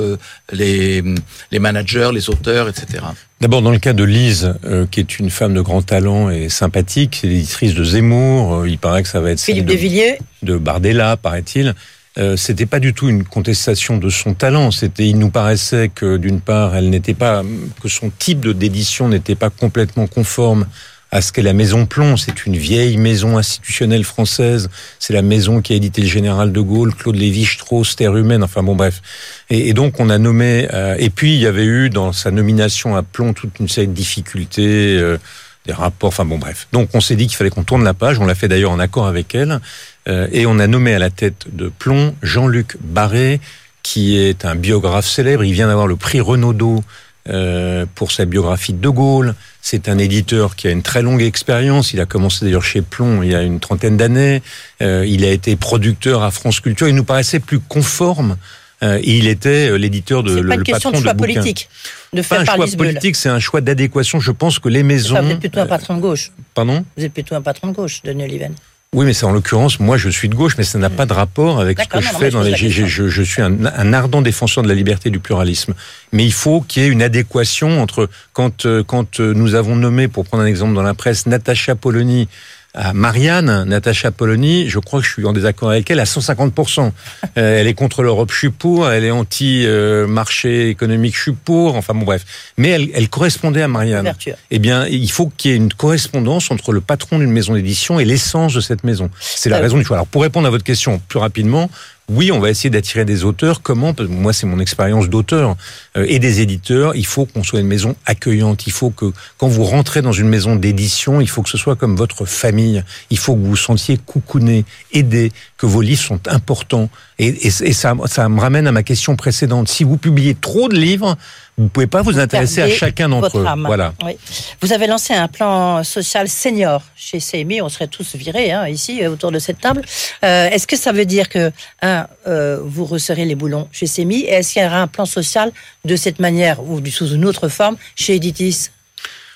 [0.52, 1.04] les
[1.52, 3.04] les managers, les auteurs, etc.
[3.42, 6.48] D'abord, dans le cas de Lise, euh, qui est une femme de grand talent et
[6.48, 8.54] sympathique, c'est l'éditrice de Zemmour.
[8.54, 10.20] Euh, il paraît que ça va être Philippe de, de Villiers.
[10.44, 11.74] de Bardella, paraît-il.
[12.20, 14.70] Euh, c'était pas du tout une contestation de son talent.
[14.70, 17.42] C'était, il nous paraissait que d'une part, elle n'était pas,
[17.82, 20.68] que son type de d'édition n'était pas complètement conforme
[21.12, 22.18] à ce qu'est la Maison Plomb.
[22.18, 24.70] C'est une vieille maison institutionnelle française.
[25.00, 28.44] C'est la maison qui a édité le Général de Gaulle, Claude Lévi-Strauss, Terre humaine.
[28.44, 29.02] Enfin bon, bref.
[29.50, 30.68] Et, et donc on a nommé.
[30.74, 33.88] Euh, et puis il y avait eu dans sa nomination à Plomb toute une série
[33.88, 34.98] de difficultés.
[34.98, 35.18] Euh,
[35.66, 36.68] des rapports, enfin bon bref.
[36.72, 38.80] Donc on s'est dit qu'il fallait qu'on tourne la page, on l'a fait d'ailleurs en
[38.80, 39.60] accord avec elle,
[40.08, 43.40] euh, et on a nommé à la tête de Plomb Jean-Luc Barré,
[43.84, 46.84] qui est un biographe célèbre, il vient d'avoir le prix Renaudot
[47.30, 49.36] euh, pour sa biographie de De Gaulle.
[49.62, 51.94] C'est un éditeur qui a une très longue expérience.
[51.94, 54.42] Il a commencé d'ailleurs chez Plomb il y a une trentaine d'années.
[54.82, 56.88] Euh, il a été producteur à France Culture.
[56.88, 58.38] Il nous paraissait plus conforme.
[58.84, 61.70] Euh, et il était l'éditeur de le, pas une le question patron de choix politique,
[62.14, 62.88] de Pas un choix Lisbonne.
[62.88, 64.20] politique, c'est un choix d'adéquation.
[64.20, 65.22] Je pense que les Ça, maisons.
[65.22, 66.32] Vous êtes plutôt un patron de gauche.
[66.56, 66.84] Pardon?
[66.98, 68.56] Vous êtes plutôt un patron de gauche, Denis Oliven.
[68.94, 71.14] Oui, mais c'est en l'occurrence, moi je suis de gauche, mais ça n'a pas de
[71.14, 72.70] rapport avec ce que je non, fais je dans pose les.
[72.70, 75.74] Je, je suis un, un ardent défenseur de la liberté et du pluralisme.
[76.12, 79.78] Mais il faut qu'il y ait une adéquation entre quand euh, quand euh, nous avons
[79.78, 82.28] nommé, pour prendre un exemple dans la presse, Natacha Polony
[82.74, 86.92] à Marianne, Natacha Polony, je crois que je suis en désaccord avec elle à 150%.
[87.38, 88.90] Euh, elle est contre l'Europe, je suis pour.
[88.90, 91.76] Elle est anti-marché économique, je suis pour.
[91.76, 92.26] Enfin bon, bref.
[92.58, 94.02] Mais elle, elle correspondait à Marianne.
[94.02, 94.36] Ouverture.
[94.50, 98.00] Eh bien, il faut qu'il y ait une correspondance entre le patron d'une maison d'édition
[98.00, 99.10] et l'essence de cette maison.
[99.20, 99.96] C'est la Euh, raison du choix.
[99.98, 101.70] Alors, pour répondre à votre question plus rapidement,
[102.14, 103.62] oui, on va essayer d'attirer des auteurs.
[103.62, 105.56] Comment Moi, c'est mon expérience d'auteur
[105.96, 106.94] euh, et des éditeurs.
[106.96, 108.68] Il faut qu'on soit une maison accueillante.
[108.68, 111.78] Il faut que, quand vous rentrez dans une maison d'édition, il faut que ce soit
[111.78, 112.84] comme votre famille.
[113.12, 116.90] Il faut que vous vous sentiez coucouné, aidé, que vos livres sont importants.
[117.18, 119.70] Et, ça me ramène à ma question précédente.
[119.70, 121.18] Si vous publiez trop de livres,
[121.62, 123.46] vous ne pouvez pas vous intéresser à chacun d'entre eux.
[123.46, 123.66] âme.
[123.68, 123.94] Voilà.
[124.04, 124.18] Oui.
[124.62, 127.62] Vous avez lancé un plan social senior chez CMI.
[127.62, 129.84] On serait tous virés hein, ici euh, autour de cette table.
[130.24, 131.52] Euh, est-ce que ça veut dire que
[131.84, 135.06] un, euh, vous resserrez les boulons chez CMI et est-ce qu'il y aura un plan
[135.06, 135.52] social
[135.86, 138.70] de cette manière ou sous une autre forme chez Editis?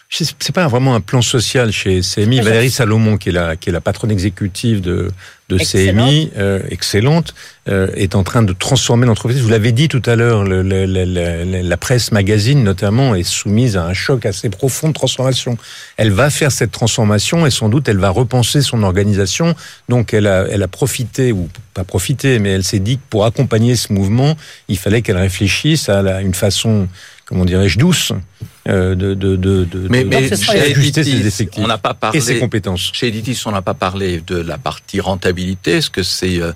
[0.10, 2.40] C'est pas vraiment un plan social chez CMI.
[2.40, 5.12] Valérie Salomon, qui est la, qui est la patronne exécutive de,
[5.50, 6.08] de Excellente.
[6.08, 7.34] CMI, euh, excellente,
[7.68, 9.42] euh, est en train de transformer l'entreprise.
[9.42, 13.24] Vous l'avez dit tout à l'heure, le- le- le- le- la presse magazine notamment est
[13.24, 15.58] soumise à un choc assez profond de transformation.
[15.98, 19.54] Elle va faire cette transformation et sans doute elle va repenser son organisation.
[19.90, 23.26] Donc elle a, elle a profité, ou pas profité, mais elle s'est dit que pour
[23.26, 24.38] accompagner ce mouvement,
[24.70, 26.88] il fallait qu'elle réfléchisse à la- une façon,
[27.26, 28.14] comment dirais-je, douce
[28.68, 32.40] de, de, de, de, Mais, de- chez Editis, on n'a pas et ses parlé.
[32.40, 32.90] compétences.
[32.94, 35.74] Chez Editis, on n'a pas parlé de la partie rentabilité.
[35.78, 36.52] Est-ce que c'est euh,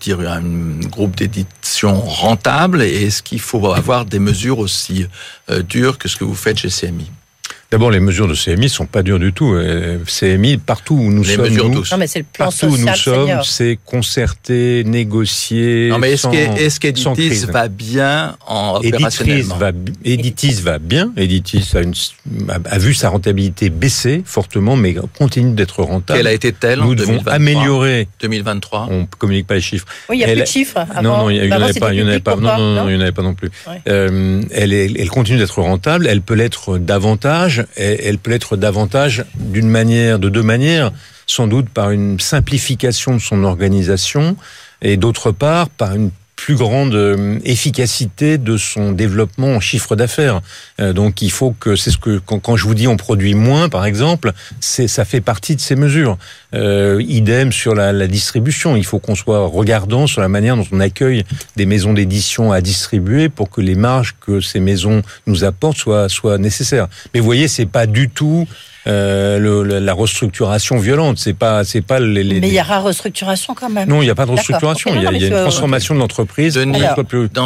[0.00, 0.42] dire, un
[0.88, 5.06] groupe d'édition rentable et est-ce qu'il faut avoir des mesures aussi
[5.50, 7.10] euh, dures que ce que vous faites chez CMI
[7.70, 9.54] D'abord, les mesures de CMI sont pas dures du tout.
[9.54, 11.92] Euh, CMI, partout où nous Les sommes, mesures nous, douces.
[11.92, 15.88] Non, mais c'est le plan partout où nous sommes, c'est concerté, négocié.
[15.90, 17.46] Non, mais est-ce qu'Editis crise.
[17.46, 19.70] va bien en Editis opérationnellement va,
[20.04, 21.12] Editis va bien.
[21.16, 21.94] Editis a, une,
[22.48, 26.18] a, a vu sa rentabilité baisser fortement, mais continue d'être rentable.
[26.18, 28.08] Quelle a été-elle en Nous devons 2023 améliorer.
[28.20, 29.86] 2023 On communique pas les chiffres.
[30.08, 30.78] Oui, il n'y a Elle- plus de chiffres.
[30.90, 31.02] Avant.
[31.02, 32.34] non, non, il y Bah, en avait pas, il y en avait public, pas.
[32.36, 33.50] Non, non, non, il y en avait pas non plus.
[33.68, 33.80] Ouais.
[33.88, 36.08] Euh, elle, est, elle continue d'être rentable.
[36.08, 37.59] Elle peut l'être davantage.
[37.76, 40.92] Elle, peut l'être davantage d'une manière, de deux manières.
[41.26, 44.36] Sans doute par une simplification de son organisation
[44.82, 50.40] et d'autre part par une plus grande euh, efficacité de son développement en chiffre d'affaires.
[50.80, 53.68] Euh, donc il faut que c'est ce que quand, je vous dis on produit moins
[53.68, 56.16] par exemple, ça fait partie de ces mesures.
[56.52, 58.74] Euh, idem sur la, la distribution.
[58.74, 61.22] Il faut qu'on soit regardant sur la manière dont on accueille
[61.54, 66.08] des maisons d'édition à distribuer pour que les marges que ces maisons nous apportent soient
[66.08, 66.88] soient nécessaires.
[67.14, 68.48] Mais vous voyez, c'est pas du tout
[68.88, 71.18] euh, le, le- la restructuration violente.
[71.18, 73.88] C'est pas c'est pas les, les- Mais il y aura restructuration quand même.
[73.88, 74.90] non, il n'y a pas de restructuration.
[74.96, 76.62] Il y a, il y a une transformation de l'entreprise Dans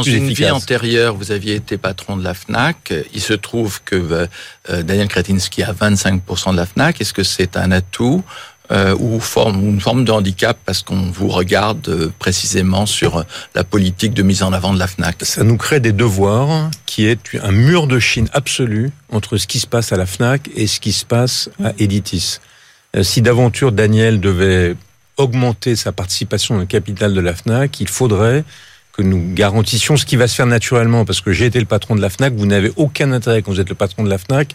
[0.02, 0.46] plus une efficace.
[0.46, 2.94] vie antérieure, vous aviez été patron de la FNAC.
[3.12, 4.26] Il se trouve que
[4.70, 7.02] euh, Daniel Kretinsky a 25% de la FNAC.
[7.02, 8.22] Est-ce que c'est un atout
[8.70, 13.22] euh, ou forme, une forme de handicap parce qu'on vous regarde euh, précisément sur euh,
[13.55, 17.07] la politique de mise en avant de la FNAC ça nous crée des devoirs qui
[17.07, 20.66] est un mur de Chine absolu entre ce qui se passe à la FNAC et
[20.66, 22.38] ce qui se passe à Editis.
[22.96, 24.77] Euh, Si d'aventure Daniel devait
[25.18, 28.44] augmenter sa participation dans le capital de la FNAC, il faudrait
[28.96, 31.96] que nous garantissions ce qui va se faire naturellement, parce que j'ai été le patron
[31.96, 34.55] de la FNAC, vous n'avez aucun intérêt quand vous êtes le patron de la FNAC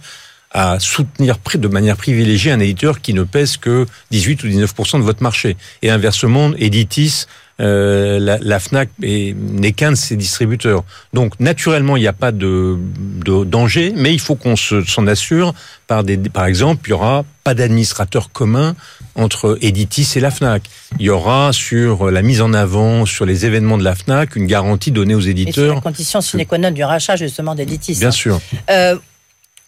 [0.52, 5.04] à soutenir de manière privilégiée un éditeur qui ne pèse que 18 ou 19% de
[5.04, 5.58] votre marché.
[5.82, 7.26] Et inversement, Editis
[7.62, 10.84] euh, la, la, Fnac n'est qu'un de ses distributeurs.
[11.14, 12.78] Donc naturellement, il n'y a pas de,
[13.26, 15.54] de, danger, mais il faut qu'on s'en assure
[15.86, 18.76] par des, par exemple, il y aura pas d'administrateur commun
[19.16, 20.64] entre Editis et la Fnac.
[21.00, 24.46] Il y aura sur la mise en avant, sur les événements de la Fnac, une
[24.46, 25.70] garantie donnée aux éditeurs.
[25.70, 28.00] C'est la condition sine qua non du rachat justement d'Editis.
[28.00, 28.40] Bien sûr.
[28.70, 28.96] Euh,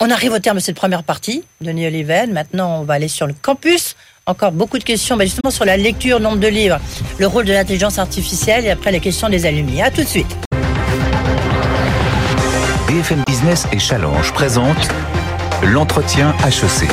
[0.01, 2.33] on arrive au terme de cette première partie, Denis Oliven.
[2.33, 3.95] Maintenant, on va aller sur le campus.
[4.25, 6.79] Encore beaucoup de questions, mais justement sur la lecture, nombre de livres,
[7.19, 9.81] le rôle de l'intelligence artificielle et après les questions des alumni.
[9.81, 10.35] À tout de suite.
[12.87, 14.89] BFM Business et Challenge présentent
[15.63, 16.89] l'entretien HEC.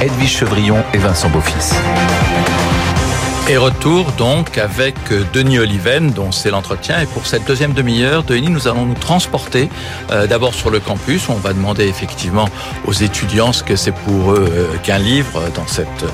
[0.00, 1.74] Edwige Chevrillon et Vincent Beaufils.
[3.50, 7.00] Et retour donc avec euh, Denis Oliven, dont c'est l'entretien.
[7.00, 9.70] Et pour cette deuxième demi-heure, Denis, nous allons nous transporter
[10.10, 11.30] euh, d'abord sur le campus.
[11.30, 12.46] On va demander effectivement
[12.86, 16.04] aux étudiants ce que c'est pour eux euh, qu'un livre dans cette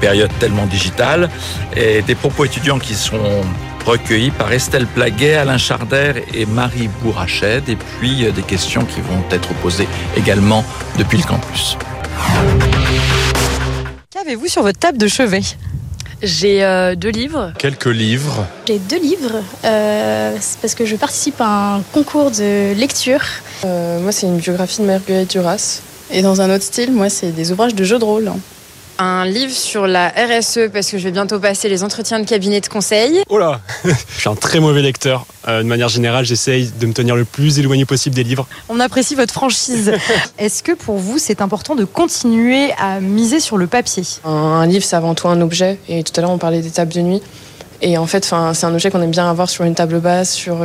[0.00, 1.30] période tellement digitale.
[1.76, 3.42] Et des propos étudiants qui sont
[3.86, 7.68] recueillis par Estelle Plaguet, Alain Charder et Marie Bourrached.
[7.68, 10.64] Et puis des questions qui vont être posées également
[10.98, 11.78] depuis le campus.
[14.10, 15.42] Qu'avez-vous sur votre table de chevet?
[16.22, 17.52] J'ai euh, deux livres.
[17.58, 18.46] Quelques livres.
[18.66, 23.22] J'ai deux livres euh, parce que je participe à un concours de lecture.
[23.64, 25.82] Euh, moi, c'est une biographie de Marguerite Duras.
[26.12, 28.30] Et dans un autre style, moi, c'est des ouvrages de jeux de rôle
[28.98, 32.60] un livre sur la RSE parce que je vais bientôt passer les entretiens de cabinet
[32.60, 33.22] de conseil.
[33.28, 35.26] Oh là Je suis un très mauvais lecteur.
[35.48, 38.46] Euh, de manière générale, j'essaye de me tenir le plus éloigné possible des livres.
[38.68, 39.92] On apprécie votre franchise.
[40.38, 44.04] Est-ce que pour vous, c'est important de continuer à miser sur le papier?
[44.24, 45.78] Un livre, c'est avant tout un objet.
[45.88, 47.22] Et tout à l'heure, on parlait des tables de nuit.
[47.84, 50.64] Et en fait, c'est un objet qu'on aime bien avoir sur une table basse, sur,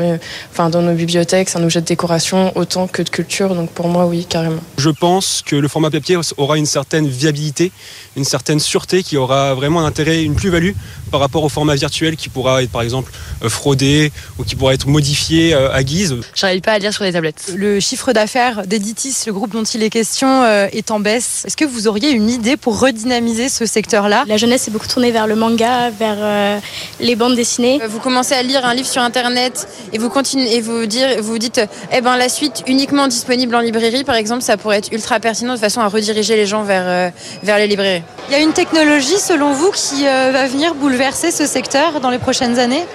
[0.55, 1.49] dans nos bibliothèques.
[1.49, 3.55] C'est un objet de décoration autant que de culture.
[3.55, 4.61] Donc pour moi, oui, carrément.
[4.77, 7.71] Je pense que le format papier aura une certaine viabilité,
[8.15, 10.73] une certaine sûreté qui aura vraiment un intérêt, une plus-value
[11.07, 13.11] par rapport au format virtuel qui pourra être par exemple
[13.43, 16.15] euh, fraudé ou qui pourra être modifié euh, à guise.
[16.35, 17.53] J'arrive pas à lire sur les tablettes.
[17.55, 21.43] Le chiffre d'affaires d'Editis, le groupe dont il est question, est en baisse.
[21.45, 24.25] Est-ce que vous auriez une idée pour redynamiser ce secteur-là?
[24.27, 26.61] La jeunesse est beaucoup tournée vers le manga, vers
[26.99, 27.79] les bandes dessinées.
[27.89, 31.37] Vous commencez à lire un livre sur internet et vous continuez et vous dire, vous
[31.37, 35.19] dites, eh ben la suite uniquement disponible en librairie, par exemple, ça pourrait être ultra
[35.19, 37.09] pertinent de façon à rediriger les gens vers euh,
[37.43, 38.03] vers les librairies.
[38.29, 40.96] Il y a une technologie, selon vous, qui euh, va venir bouleverser
[41.31, 42.85] ce secteur dans les prochaines années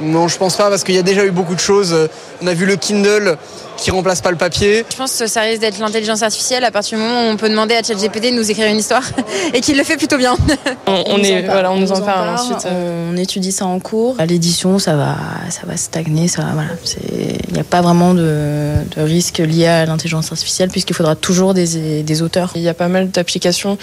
[0.00, 2.08] Non, je pense pas parce qu'il y a déjà eu beaucoup de choses.
[2.42, 3.36] On a vu le Kindle
[3.76, 4.84] qui remplace pas le papier.
[4.90, 7.48] Je pense que ça risque d'être l'intelligence artificielle à partir du moment où on peut
[7.48, 9.02] demander à ChatGPT de nous écrire une histoire
[9.54, 10.36] et qu'il le fait plutôt bien.
[10.86, 12.66] On, est, voilà, on, nous en parle, ensuite.
[12.66, 14.16] On étudie ça en cours.
[14.18, 15.16] À l'édition, ça va,
[15.50, 16.28] ça va stagner.
[16.28, 16.70] Ça, voilà,
[17.12, 21.54] il n'y a pas vraiment de, de risque lié à l'intelligence artificielle puisqu'il faudra toujours
[21.54, 22.52] des, des auteurs.
[22.54, 23.78] Il y a pas mal d'applications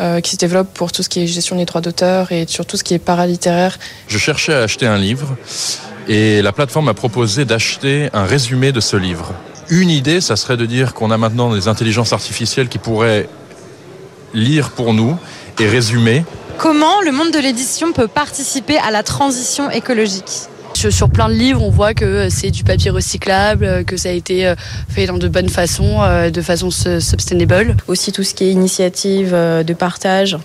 [0.00, 2.66] euh, qui se développent pour tout ce qui est gestion des droits d'auteur et sur
[2.66, 3.78] tout ce qui est paralittéraire.
[4.06, 5.36] Je cherchais à acheter un livre
[6.08, 9.34] et la plateforme a proposé d'acheter un résumé de ce livre.
[9.70, 13.28] Une idée, ça serait de dire qu'on a maintenant des intelligences artificielles qui pourraient
[14.32, 15.16] lire pour nous
[15.58, 16.24] et résumer.
[16.56, 20.48] Comment le monde de l'édition peut participer à la transition écologique?
[20.74, 24.46] Sur plein de livres, on voit que c'est du papier recyclable, que ça a été
[24.46, 24.54] euh,
[24.88, 27.76] fait dans de bonnes façons, euh, de façon sustainable.
[27.88, 30.36] Aussi tout ce qui est initiative euh, de partage,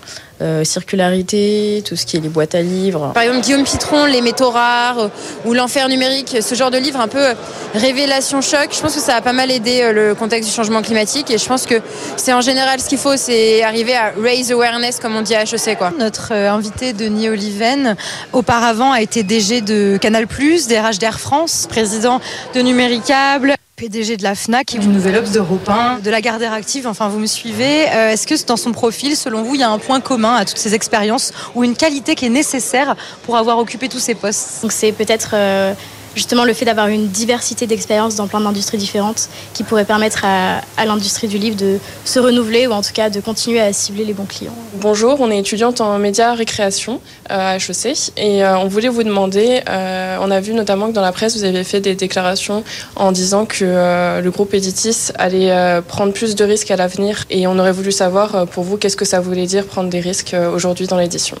[0.44, 3.12] euh, circularité, tout ce qui est les boîtes à livres.
[3.14, 5.08] Par exemple, Guillaume Pitron, Les métaux rares euh,
[5.46, 7.28] ou L'enfer numérique, ce genre de livre un peu
[7.74, 8.68] révélation choc.
[8.70, 11.38] Je pense que ça a pas mal aidé euh, le contexte du changement climatique et
[11.38, 11.76] je pense que
[12.16, 15.44] c'est en général ce qu'il faut, c'est arriver à raise awareness comme on dit à
[15.44, 15.78] HEC.
[15.78, 15.92] Quoi.
[15.98, 17.96] Notre invité Denis Oliven,
[18.32, 22.20] auparavant a été DG de Canal+, DRH d'Air France, président
[22.54, 23.54] de Numéricable.
[23.76, 27.18] PDG de la FNAC du Nouvel Obs d'Europe 1, de la Gardère Active, enfin vous
[27.18, 27.88] me suivez.
[27.88, 30.44] Euh, est-ce que dans son profil, selon vous, il y a un point commun à
[30.44, 34.62] toutes ces expériences ou une qualité qui est nécessaire pour avoir occupé tous ces postes?
[34.62, 35.74] Donc c'est peut-être euh,
[36.14, 40.60] justement le fait d'avoir une diversité d'expériences dans plein d'industries différentes qui pourrait permettre à,
[40.84, 44.12] l'industrie du livre de se renouveler ou en tout cas de continuer à cibler les
[44.12, 44.54] bons clients.
[44.74, 47.00] Bonjour, on est étudiante en médias récréation
[47.30, 50.92] euh, à HEC et euh, on voulait vous demander, euh, on a vu notamment que
[50.92, 52.64] dans la presse vous avez fait des déclarations
[52.96, 57.58] en disant que le groupe Editis allait prendre plus de risques à l'avenir et on
[57.58, 60.98] aurait voulu savoir pour vous qu'est-ce que ça voulait dire prendre des risques aujourd'hui dans
[60.98, 61.36] l'édition?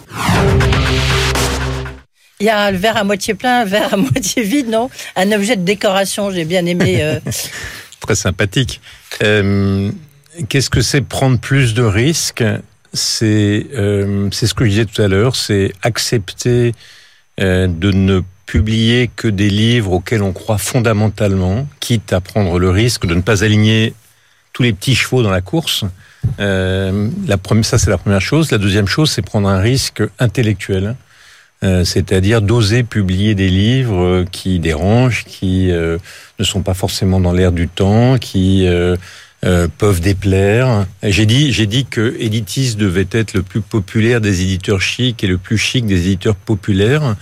[2.44, 4.90] Il y a le verre à moitié plein, un verre à moitié vide, non?
[5.16, 7.02] Un objet de décoration, j'ai bien aimé.
[7.02, 7.18] Euh.
[8.00, 8.82] Très sympathique.
[9.22, 9.90] Euh,
[10.50, 12.44] qu'est-ce que c'est prendre plus de risques?
[12.92, 16.74] C'est euh, c'est ce que je disais tout à l'heure, c'est accepter
[17.38, 23.06] de ne publier que des livres auxquels on croit fondamentalement, quitte à prendre le risque
[23.06, 23.94] de ne pas aligner
[24.52, 25.86] tous les petits chevaux dans la course.
[26.38, 28.52] la première, ça c'est la première chose.
[28.52, 30.94] La deuxième chose, c'est prendre un risque intellectuel
[31.84, 37.68] c'est-à-dire d'oser publier des livres qui dérangent, qui ne sont pas forcément dans l'air du
[37.68, 38.66] temps, qui
[39.40, 40.86] peuvent déplaire.
[41.02, 45.26] J'ai dit, j'ai dit que Editis devait être le plus populaire des éditeurs chics et
[45.26, 47.16] le plus chic des éditeurs populaires.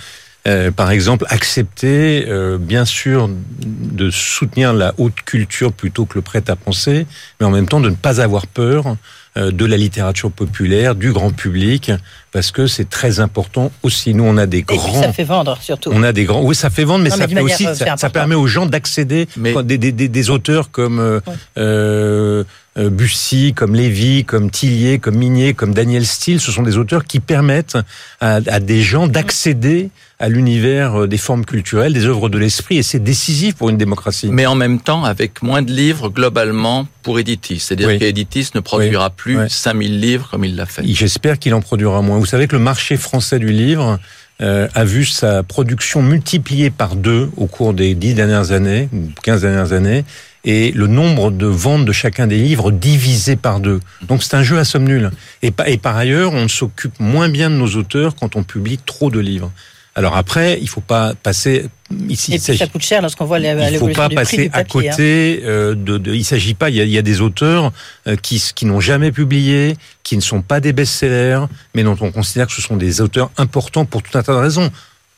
[0.49, 3.31] Euh, par exemple, accepter, euh, bien sûr,
[3.61, 7.07] de soutenir la haute culture plutôt que le prêt à penser,
[7.39, 8.95] mais en même temps de ne pas avoir peur euh,
[9.37, 11.91] de la littérature populaire, du grand public,
[12.33, 14.15] parce que c'est très important aussi.
[14.15, 15.01] Nous, on a des grands.
[15.01, 15.91] Et ça fait vendre surtout.
[15.93, 16.43] On a des grands.
[16.43, 17.67] Oui, ça fait vendre, mais ça fait aussi.
[17.75, 20.99] Ça, permet aux gens d'accéder des, des, des, auteurs comme.
[20.99, 21.21] Euh,
[21.59, 22.45] euh,
[22.77, 27.21] Bussy, comme Lévy, comme Tillier, comme Minier, comme Daniel Steele, ce sont des auteurs qui
[27.21, 27.77] permettent
[28.21, 32.83] à, des gens d'accéder à l'univers euh, des formes culturelles, des œuvres de l'esprit, et
[32.85, 34.29] c'est décisif pour une démocratie.
[34.31, 37.59] Mais en même temps, avec moins de livres globalement pour Editis.
[37.59, 40.83] C'est-à-dire qu'Editis ne produira plus 5000 livres comme il l'a fait.
[40.87, 42.19] J'espère qu'il en produira moins.
[42.19, 43.99] Vous savez que le marché français du livre
[44.41, 49.09] euh, a vu sa production multipliée par deux au cours des dix dernières années, ou
[49.23, 50.05] quinze dernières années,
[50.45, 53.81] et le nombre de ventes de chacun des livres divisé par deux.
[54.03, 55.11] Donc c'est un jeu à somme nulle.
[55.43, 59.11] Et, et par ailleurs, on s'occupe moins bien de nos auteurs quand on publie trop
[59.11, 59.53] de livres.
[59.95, 61.67] Alors après, il faut pas passer
[62.09, 62.35] ici.
[62.35, 63.55] Et puis ça coûte cher lorsqu'on voit les.
[63.73, 65.47] Il faut pas passer à côté hein.
[65.47, 66.15] euh, de, de.
[66.15, 66.71] Il s'agit pas.
[66.71, 67.73] Il y a, il y a des auteurs
[68.07, 72.11] euh, qui qui n'ont jamais publié, qui ne sont pas des best-sellers, mais dont on
[72.11, 74.71] considère que ce sont des auteurs importants pour tout un tas de raisons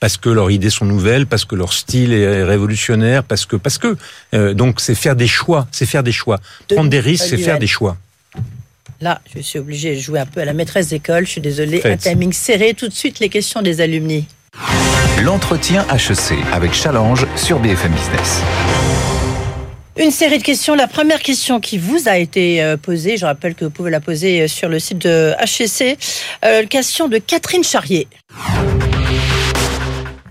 [0.05, 3.79] parce que leurs idées sont nouvelles, parce que leur style est révolutionnaire, parce que parce
[3.79, 3.97] que
[4.35, 6.41] euh, donc c'est faire des choix, c'est faire des choix.
[6.69, 7.97] Prendre des risques, c'est faire des choix.
[9.01, 11.25] Là, je suis obligé de jouer un peu à la maîtresse d'école.
[11.25, 12.75] Je suis désolée, un timing serré.
[12.75, 14.27] Tout de suite, les questions des alumni.
[15.23, 18.43] L'entretien HEC avec Challenge sur BFM Business.
[19.97, 20.75] Une série de questions.
[20.75, 24.01] La première question qui vous a été euh, posée, je rappelle que vous pouvez la
[24.01, 25.99] poser euh, sur le site de HEC,
[26.45, 28.07] euh, question de Catherine Charrier.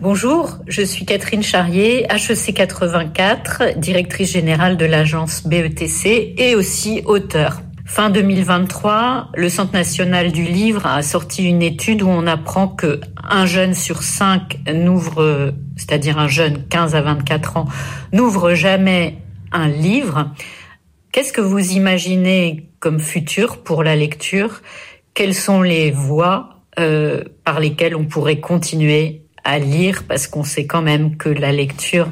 [0.04, 7.62] Bonjour, je suis Catherine Charrier, HEC 84, directrice générale de l'agence BETC et aussi auteur.
[7.86, 13.00] Fin 2023, le Centre national du livre a sorti une étude où on apprend que
[13.24, 17.66] un jeune sur cinq n'ouvre, c'est-à-dire un jeune 15 à 24 ans,
[18.12, 19.20] n'ouvre jamais
[19.54, 20.34] un livre.
[21.14, 24.64] Qu'est-ce que vous imaginez comme futur pour la lecture?
[25.14, 30.66] Quelles sont les voies euh, par lesquelles on pourrait continuer à lire parce qu'on sait
[30.66, 32.10] quand même que la lecture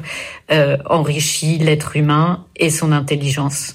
[0.50, 3.74] euh, enrichit l'être humain et son intelligence.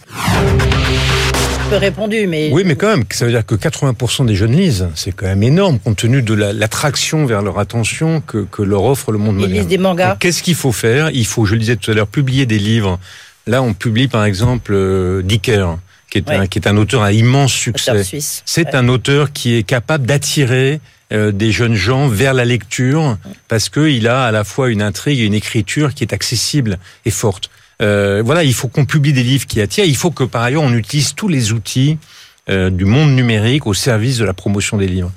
[1.70, 4.88] Peu répondu, mais oui, mais quand même, ça veut dire que 80% des jeunes lisent.
[4.95, 9.12] C'est quand même énorme compte tenu de l'attraction vers leur attention que, que, leur offre
[9.12, 9.51] le monde moderne.
[9.53, 10.16] Ils lisent des mangas.
[10.20, 11.10] Qu'est-ce qu'il faut faire?
[11.10, 12.99] Il faut, je le disais tout à l'heure, publier des livres.
[13.47, 15.66] Là, on publie par exemple euh, Dicker
[16.10, 18.03] qui est, un, qui est un auteur à immense succès.
[18.45, 20.80] C'est un auteur qui est capable d'attirer
[21.14, 25.20] euh, des jeunes gens vers la lecture parce qu'il a à la fois une intrigue
[25.20, 27.49] et une écriture qui est accessible et forte.
[27.82, 29.86] Euh, voilà, il faut qu'on publie des livres qui attirent.
[29.86, 31.97] Il faut que par ailleurs on utilise tous les outils
[32.49, 35.12] euh, du monde numérique au service de la promotion des livres.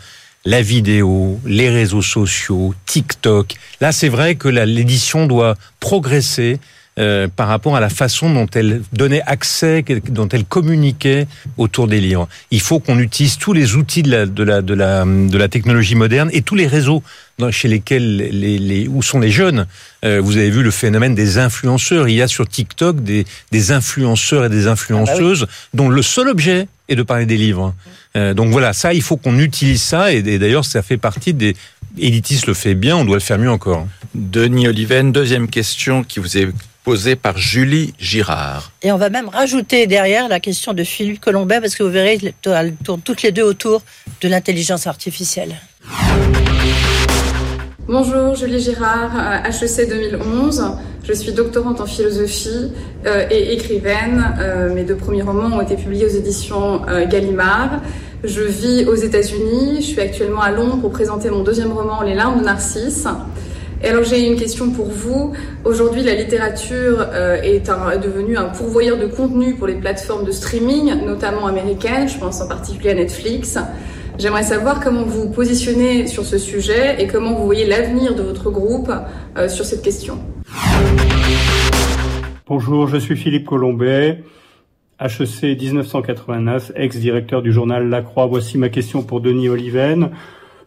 [0.45, 3.57] La vidéo, les réseaux sociaux, TikTok.
[3.81, 6.61] Là, c'est vrai que l'édition doit progresser
[6.99, 11.27] euh, par rapport à la façon dont elle donnait accès, dont elle communiquait
[11.57, 12.29] autour des livres.
[12.51, 15.49] Il faut qu'on utilise tous les outils de la, de la, de la, de la
[15.49, 17.03] technologie moderne et tous les réseaux
[17.51, 19.67] chez lesquels les, les, où sont les jeunes.
[20.05, 22.09] Euh, vous avez vu le phénomène des influenceurs.
[22.09, 26.03] Il y a sur TikTok des, des influenceurs et des influenceuses ah bah dont le
[26.03, 27.75] seul objet est de parler des livres.
[28.17, 30.13] Euh, donc voilà, ça, il faut qu'on utilise ça.
[30.13, 31.57] Et, et d'ailleurs, ça fait partie des.
[31.99, 33.87] Editis le fait bien, on doit le faire mieux encore.
[34.15, 36.49] Denis Oliven, deuxième question qui vous est
[36.91, 38.73] posée par Julie Girard.
[38.83, 42.19] Et on va même rajouter derrière la question de Philippe Colombet, parce que vous verrez,
[42.47, 43.83] elles tournent toutes les deux autour
[44.21, 45.55] de l'intelligence artificielle.
[47.87, 49.13] Bonjour, Julie Girard,
[49.47, 50.65] HEC 2011.
[51.05, 52.73] Je suis doctorante en philosophie
[53.07, 54.35] euh, et écrivaine.
[54.41, 57.83] Euh, mes deux premiers romans ont été publiés aux éditions euh, Gallimard.
[58.25, 59.77] Je vis aux États-Unis.
[59.77, 63.07] Je suis actuellement à Londres pour présenter mon deuxième roman, Les larmes de Narcisse.
[63.83, 65.33] Et alors j'ai une question pour vous.
[65.65, 67.67] Aujourd'hui, la littérature euh, est,
[68.03, 72.07] devenue un pourvoyeur de contenu pour les plateformes de streaming, notamment américaines.
[72.07, 73.59] Je pense en particulier à Netflix.
[74.19, 78.23] J'aimerais savoir comment vous vous positionnez sur ce sujet et comment vous voyez l'avenir de
[78.23, 78.93] votre groupe
[79.39, 80.19] euh, sur cette question.
[82.47, 84.25] Bonjour, je suis Philippe Colombet,
[85.01, 88.27] HEC 1989, ex-directeur du journal La Croix.
[88.27, 90.11] Voici ma question pour Denis Oliven.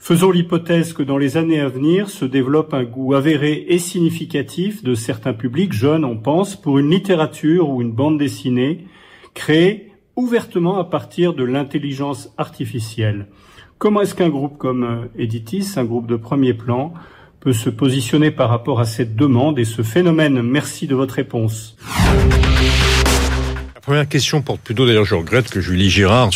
[0.06, 4.84] Faisons l'hypothèse que dans les années à venir se développe un goût avéré et significatif
[4.84, 8.86] de certains publics jeunes, on pense, pour une littérature ou une bande dessinée
[9.34, 13.28] créée ouvertement à partir de l'intelligence artificielle.
[13.78, 16.94] Comment est-ce qu'un groupe comme euh, Editis, un groupe de premier plan,
[17.40, 20.42] peut se positionner par rapport à cette demande et ce phénomène?
[20.42, 21.78] Merci de votre réponse.
[23.74, 26.32] La première question porte plutôt, d'ailleurs je regrette que Julie Girard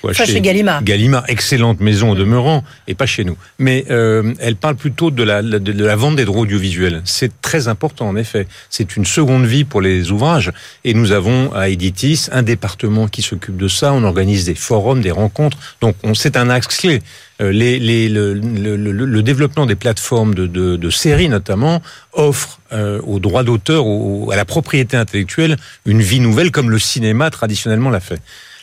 [0.00, 0.82] soit chez, Gallimard.
[0.82, 3.36] Gallimard, excellente maison au demeurant, et pas chez nous.
[3.58, 7.02] Mais euh, elle parle plutôt de la, de, la vente des droits audiovisuels.
[7.04, 8.46] C'est très important, en effet.
[8.70, 10.52] C'est une seconde vie pour les ouvrages.
[10.84, 13.92] Et nous avons à Editis un département qui s'occupe de ça.
[13.92, 15.58] On organise des forums, des rencontres.
[15.80, 17.00] Donc c'est un axe clé.
[17.40, 21.80] Euh, les, les, le, le, le, développement des plateformes de, de, de séries notamment
[22.12, 23.84] offre euh, aux droits d'auteur,
[24.32, 28.20] à la propriété intellectuelle, une vie nouvelle comme le cinéma traditionnellement l'a fait.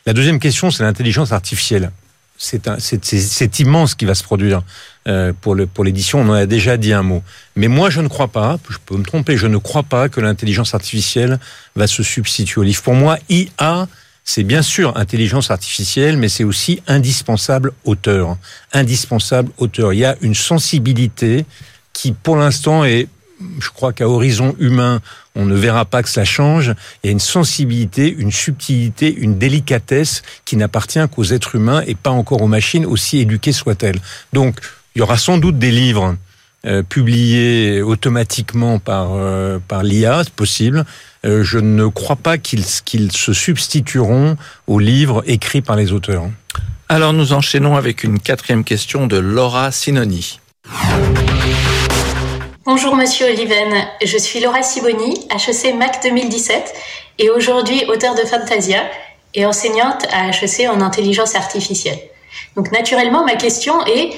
[0.07, 1.91] La deuxième question, c'est l'intelligence artificielle.
[2.37, 4.61] C'est immense ce qui va se produire
[5.07, 6.19] euh, pour l'édition.
[6.19, 7.23] On en a déjà dit un mot.
[7.55, 10.21] Mais moi, je ne crois pas, je peux me tromper, je ne crois pas que
[10.21, 11.39] l'intelligence artificielle
[11.75, 12.83] va se substituer au livre.
[12.83, 13.87] Pour moi, IA,
[14.23, 18.37] c'est bien sûr intelligence artificielle, mais c'est aussi indispensable auteur.
[18.73, 19.93] Indispensable auteur.
[19.93, 21.45] Il y a une sensibilité
[21.93, 23.07] qui, pour l'instant, est
[23.59, 25.01] je crois qu'à horizon humain,
[25.35, 26.73] on ne verra pas que ça change.
[27.03, 31.95] Il y a une sensibilité, une subtilité, une délicatesse qui n'appartient qu'aux êtres humains et
[31.95, 33.99] pas encore aux machines, aussi éduquées soient-elles.
[34.33, 34.59] Donc,
[34.95, 36.15] il y aura sans doute des livres
[36.65, 40.83] euh, publiés automatiquement par euh, par l'IA, c'est possible.
[41.23, 46.27] Euh, je ne crois pas qu'ils se substitueront aux livres écrits par les auteurs.
[46.89, 50.39] Alors nous enchaînons avec une quatrième question de Laura Sinoni.
[52.67, 56.73] Bonjour Monsieur Oliven, je suis Laura Siboni, HEC MAC 2017
[57.19, 58.79] et aujourd'hui auteur de Fantasia
[59.35, 61.99] et enseignante à HEC en intelligence artificielle.
[62.55, 64.09] Donc naturellement ma question est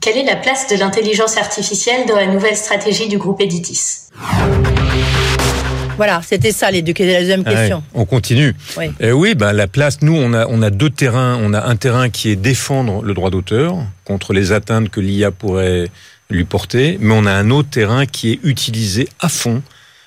[0.00, 4.08] quelle est la place de l'intelligence artificielle dans la nouvelle stratégie du groupe Editis?
[5.96, 7.84] Voilà, c'était ça les deux, la deuxième ah question?
[7.94, 8.56] on continue.
[8.76, 11.38] Oui, euh, oui ben, la place, nous, on a, on a deux terrains.
[11.40, 15.30] On a un terrain qui est défendre le droit d'auteur contre les atteintes que l'IA
[15.30, 15.88] pourrait
[16.32, 19.62] lui porter, mais on a un autre terrain qui est utilisé à fond,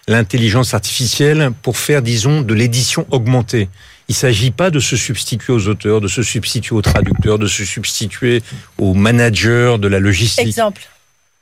[0.07, 3.69] l'intelligence artificielle, pour faire, disons, de l'édition augmentée.
[4.07, 7.47] Il ne s'agit pas de se substituer aux auteurs, de se substituer aux traducteurs, de
[7.47, 8.43] se substituer
[8.77, 10.45] aux managers de la logistique.
[10.45, 10.81] Exemple.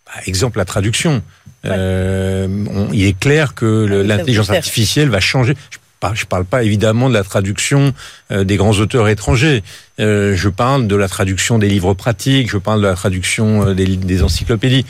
[0.06, 1.22] Bah, exemple, la traduction.
[1.66, 2.48] Euh,
[2.92, 5.56] il est clair que ah l'intelligence artificielle va changer.
[6.14, 7.94] Je parle pas évidemment de la traduction
[8.32, 9.64] euh, des grands auteurs étrangers.
[10.00, 12.50] Euh, je parle de la traduction des livres pratiques.
[12.50, 14.86] Je parle de la traduction euh, des, encyclopédies.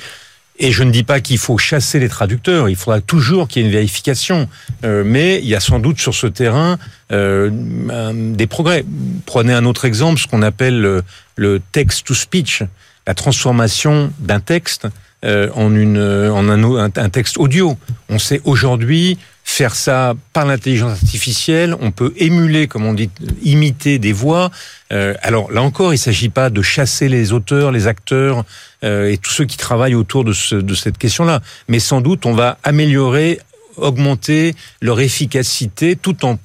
[0.59, 3.65] Et je ne dis pas qu'il faut chasser les traducteurs, il faudra toujours qu'il y
[3.65, 4.47] ait une vérification.
[4.83, 6.77] mais il y a sans doute sur ce terrain
[7.11, 8.85] euh, des progrès.
[9.25, 11.01] Prenez un autre exemple, ce qu'on appelle
[11.35, 12.61] le, text-to-speech,
[13.07, 14.87] la transformation d'un texte
[15.23, 17.75] en, un, texte audio.
[18.09, 21.75] On sait aujourd'hui faire ça par l'intelligence artificielle.
[21.79, 23.09] On peut émuler, comme on dit,
[23.43, 24.51] imiter des voix.
[24.91, 28.45] Euh, alors là encore, il ne s'agit pas de chasser les auteurs, les acteurs
[28.83, 31.41] euh, et tous ceux qui travaillent autour de, ce, de cette question-là.
[31.67, 33.39] Mais sans doute, on va améliorer,
[33.77, 36.39] augmenter leur efficacité tout en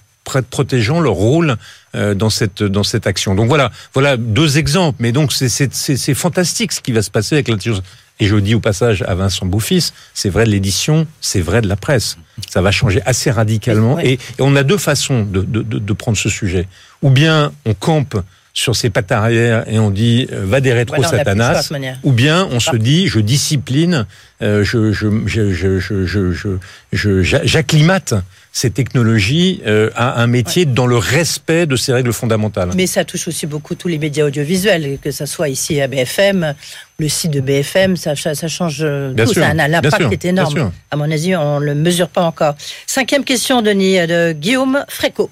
[0.49, 1.57] protégeant leur rôle
[1.95, 3.35] euh, dans cette dans cette action.
[3.35, 4.99] Donc voilà, voilà deux exemples.
[5.01, 7.83] Mais donc c'est fantastique ce qui va se passer avec l'intelligence
[8.20, 11.68] et je dis au passage à Vincent Beaufils, c'est vrai de l'édition, c'est vrai de
[11.68, 12.18] la presse.
[12.49, 13.99] Ça va changer assez radicalement.
[14.01, 16.66] Et, on a deux façons de, de, de, prendre ce sujet.
[17.03, 18.16] Ou bien on campe
[18.55, 21.70] sur ses pattes arrière et on dit euh, va des rétro satanas
[22.03, 24.05] ou bien on se dit je discipline
[24.43, 26.57] euh, je je je je je
[26.93, 28.14] je j'acclimate
[28.59, 32.71] ces technologies euh, à un métier dans le respect de ces règles fondamentales.
[32.75, 36.55] Mais ça touche aussi beaucoup tous les médias audiovisuels, que ce soit ici à BFM,
[36.99, 38.79] le site de BFM, ça, ça, change
[39.17, 39.33] tout.
[39.33, 40.73] ça a un impact qui est énorme.
[40.91, 42.57] À mon avis, on ne le mesure pas encore.
[42.85, 45.31] Cinquième question, Denis, de Guillaume Fréco.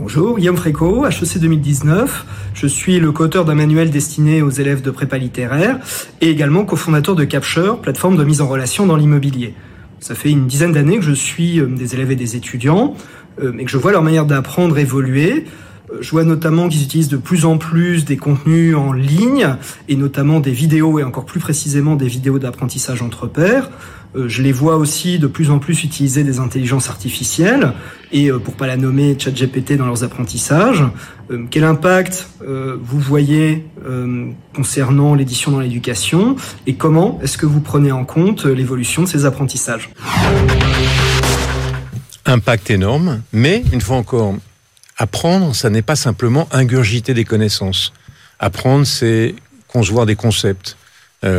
[0.00, 2.24] Bonjour, Guillaume Fréco, HEC 2019.
[2.54, 5.78] Je suis le co-auteur d'un manuel destiné aux élèves de prépa littéraire
[6.20, 9.54] et également cofondateur de Capture, plateforme de mise en relation dans l'immobilier.
[10.00, 12.94] Ça fait une dizaine d'années que je suis euh, des élèves et des étudiants
[13.42, 15.44] euh, et que je vois leur manière d'apprendre évoluer.
[15.92, 19.56] Euh, je vois notamment qu'ils utilisent de plus en plus des contenus en ligne
[19.88, 23.70] et notamment des vidéos et encore plus précisément des vidéos d'apprentissage entre pairs.
[24.14, 27.72] Je les vois aussi de plus en plus utiliser des intelligences artificielles
[28.10, 30.82] et pour pas la nommer ChatGPT dans leurs apprentissages.
[31.50, 33.66] Quel impact vous voyez
[34.54, 36.36] concernant l'édition dans l'éducation
[36.66, 39.90] et comment est-ce que vous prenez en compte l'évolution de ces apprentissages?
[42.24, 44.34] Impact énorme, mais une fois encore,
[44.96, 47.92] apprendre, ça n'est pas simplement ingurgiter des connaissances.
[48.38, 49.34] Apprendre, c'est
[49.66, 50.77] concevoir des concepts, euh,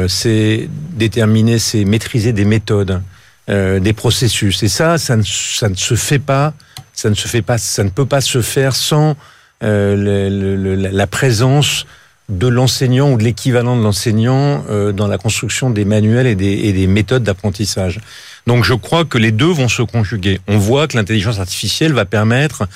[0.08, 3.02] c'est déterminer, c'est maîtriser des méthodes,
[3.50, 4.62] euh, des processus.
[4.62, 6.54] Et ça, ça ne, ça ne se fait pas,
[6.94, 9.16] ça ne se fait pas, ça ne peut pas se faire sans
[9.64, 11.88] euh, la présence
[12.30, 16.46] de l'enseignant ou de l'équivalent de l'enseignant euh, dans la construction des manuels et des,
[16.46, 18.02] et des méthodes d'apprentissage.
[18.46, 20.40] Donc je crois que les deux vont se conjuguer.
[20.48, 22.68] On voit que l'intelligence artificielle va permettre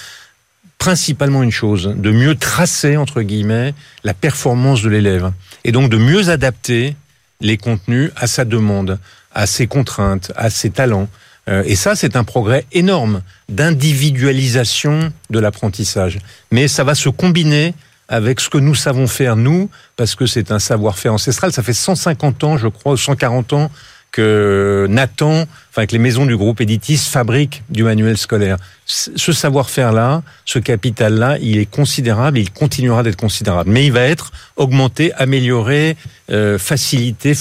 [0.83, 3.73] principalement une chose, de mieux tracer, entre guillemets,
[4.03, 5.31] la performance de l'élève.
[5.63, 6.97] Et donc de mieux adapter
[7.39, 8.99] les contenus à sa demande,
[9.33, 11.07] à ses contraintes, à ses talents.
[11.47, 16.19] Euh, et ça, c'est un progrès énorme d'individualisation de l'apprentissage.
[16.51, 17.73] Mais ça va se combiner
[18.09, 21.53] avec ce que nous savons faire, nous, parce que c'est un savoir-faire ancestral.
[21.53, 23.71] Ça fait 150 ans, je crois, ou 140 ans
[24.13, 28.57] que Nathan, enfin que les maisons du groupe Editis fabriquent du manuel scolaire.
[28.85, 34.31] Ce savoir-faire-là, ce capital-là, il est considérable, il continuera d'être considérable, mais il va être
[34.55, 35.97] augmenté, amélioré,
[36.31, 37.33] euh, facilité,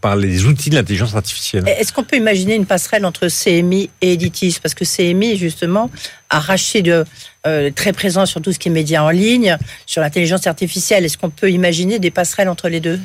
[0.00, 1.64] par, les outils de l'intelligence artificielle.
[1.66, 4.58] Est-ce qu'on peut imaginer une passerelle entre CMI et Editis?
[4.62, 5.90] Parce que CMI, justement,
[6.28, 7.04] a racheté de,
[7.46, 11.06] euh, très présent sur tout ce qui est médias en ligne, sur l'intelligence artificielle.
[11.06, 13.00] Est-ce qu'on peut imaginer des passerelles entre les deux?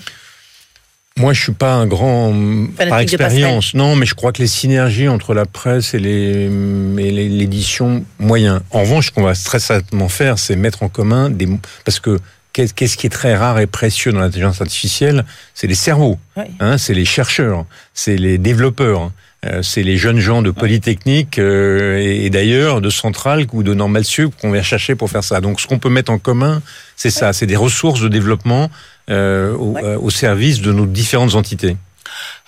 [1.17, 2.33] Moi, je suis pas un grand
[2.77, 8.05] par expérience, non, mais je crois que les synergies entre la presse et les l'édition
[8.17, 8.63] moyen.
[8.71, 11.49] En revanche, ce qu'on va très certainement faire, c'est mettre en commun des
[11.83, 12.17] parce que
[12.53, 16.17] qu'est-ce qui est très rare et précieux dans l'intelligence artificielle, c'est les cerveaux,
[16.59, 19.11] hein, c'est les chercheurs, c'est les développeurs.
[19.43, 24.05] Euh, c'est les jeunes gens de Polytechnique euh, et, d'ailleurs de Centrale ou de Normal
[24.05, 25.41] Sup qu'on vient chercher pour faire ça.
[25.41, 26.61] Donc ce qu'on peut mettre en commun,
[26.95, 28.69] c'est ça, c'est des ressources de développement
[29.11, 31.77] euh, au, service de nos différentes entités.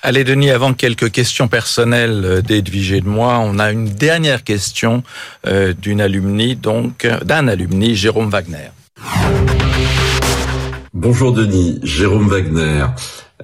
[0.02, 5.04] Allez Denis, avant quelques questions personnelles d'Edwige et de moi, on a une dernière question
[5.46, 8.72] d'une alumni, donc d'un alumni, Jérôme Wagner.
[10.94, 12.86] Bonjour Denis, Jérôme Wagner.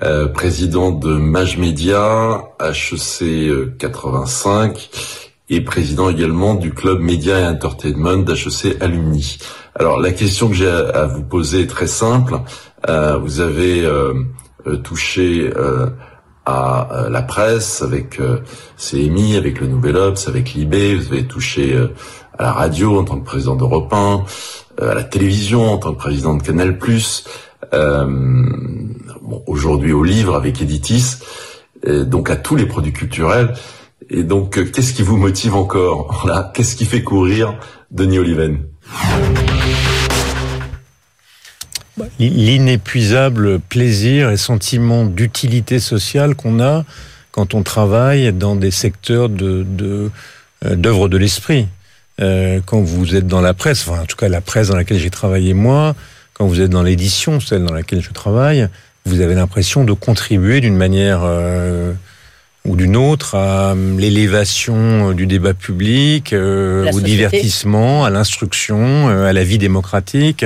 [0.01, 4.89] Euh, président de Mage Media, HEC 85
[5.50, 9.38] et président également du club Média et Entertainment d'HEC Alumni.
[9.76, 12.39] Alors la question que j'ai à, vous poser est très simple.
[12.88, 14.14] Euh, vous avez euh,
[14.84, 15.52] touché
[16.45, 18.20] à la presse avec
[18.78, 21.78] CMI, avec le Nouvel Obs, avec Libé, vous avez touché
[22.38, 24.24] à la radio en tant que président d'Europe 1,
[24.82, 26.78] à la télévision en tant que président de Canal+,
[27.74, 28.06] euh,
[29.22, 31.18] bon, aujourd'hui au livre avec Editis,
[31.86, 33.54] donc à tous les produits culturels.
[34.10, 36.52] Et donc, euh, qu'est-ce qui vous motive encore là?
[36.54, 37.56] Qu'est-ce qui fait courir
[37.91, 38.60] Denis Oliven?
[42.18, 46.86] L'inépuisable plaisir et sentiment d'utilité sociale qu'on a
[47.32, 49.66] quand on travaille dans des secteurs de
[50.66, 51.68] euh, d'œuvre de, l'esprit.
[52.20, 55.00] Euh, quand vous êtes dans la presse, enfin en tout cas la presse dans laquelle
[55.00, 55.95] j'ai travaillé moi,
[56.34, 58.68] quand vous êtes dans l'édition, celle dans laquelle je travaille,
[59.06, 61.93] vous avez l'impression de contribuer d'une manière euh,
[62.66, 69.34] ou d'une autre à euh, l'élévation du débat public, euh, au divertissement, à l'instruction, à
[69.34, 70.45] la vie démocratique.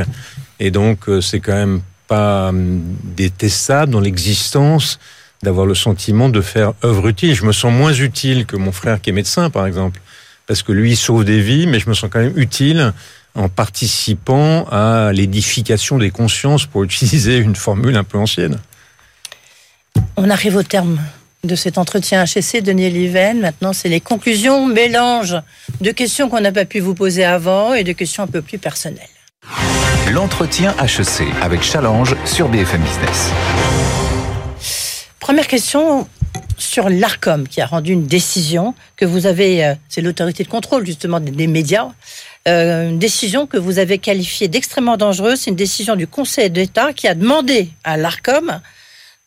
[0.60, 5.00] Et donc, c'est quand même pas détestable dans l'existence
[5.44, 7.36] d'avoir le sentiment de faire œuvre utile.
[7.36, 10.00] Je me sens moins utile que mon frère qui est médecin, par exemple,
[10.48, 12.94] parce que lui, il sauve des vies, mais je me sens quand même utile
[13.36, 18.60] en participant à l'édification des consciences, pour utiliser une formule un peu ancienne.
[20.18, 21.00] On arrive au terme
[21.44, 23.42] de cet entretien HSC, Denis Liven.
[23.42, 25.36] Maintenant, c'est les conclusions, mélange
[25.82, 28.58] de questions qu'on n'a pas pu vous poser avant et de questions un peu plus
[28.58, 29.04] personnelles.
[30.12, 33.32] L'entretien HEC avec Challenge sur BFM Business.
[35.20, 36.08] Première question
[36.58, 40.86] sur l'ARCOM qui a rendu une décision que vous avez, euh, c'est l'autorité de contrôle
[40.86, 41.90] justement des médias,
[42.48, 45.42] euh, une décision que vous avez qualifiée d'extrêmement dangereuse.
[45.42, 48.62] C'est une décision du Conseil d'État qui a demandé à l'ARCOM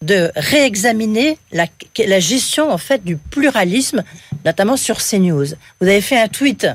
[0.03, 1.66] de réexaminer la,
[2.20, 4.03] gestion en fait du pluralisme,
[4.44, 5.47] notamment sur CNews.
[5.80, 6.66] Vous avez fait un tweet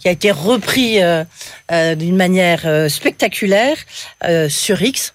[0.00, 1.24] qui a été repris euh,
[1.70, 3.76] euh, d'une manière spectaculaire
[4.48, 5.12] sur X.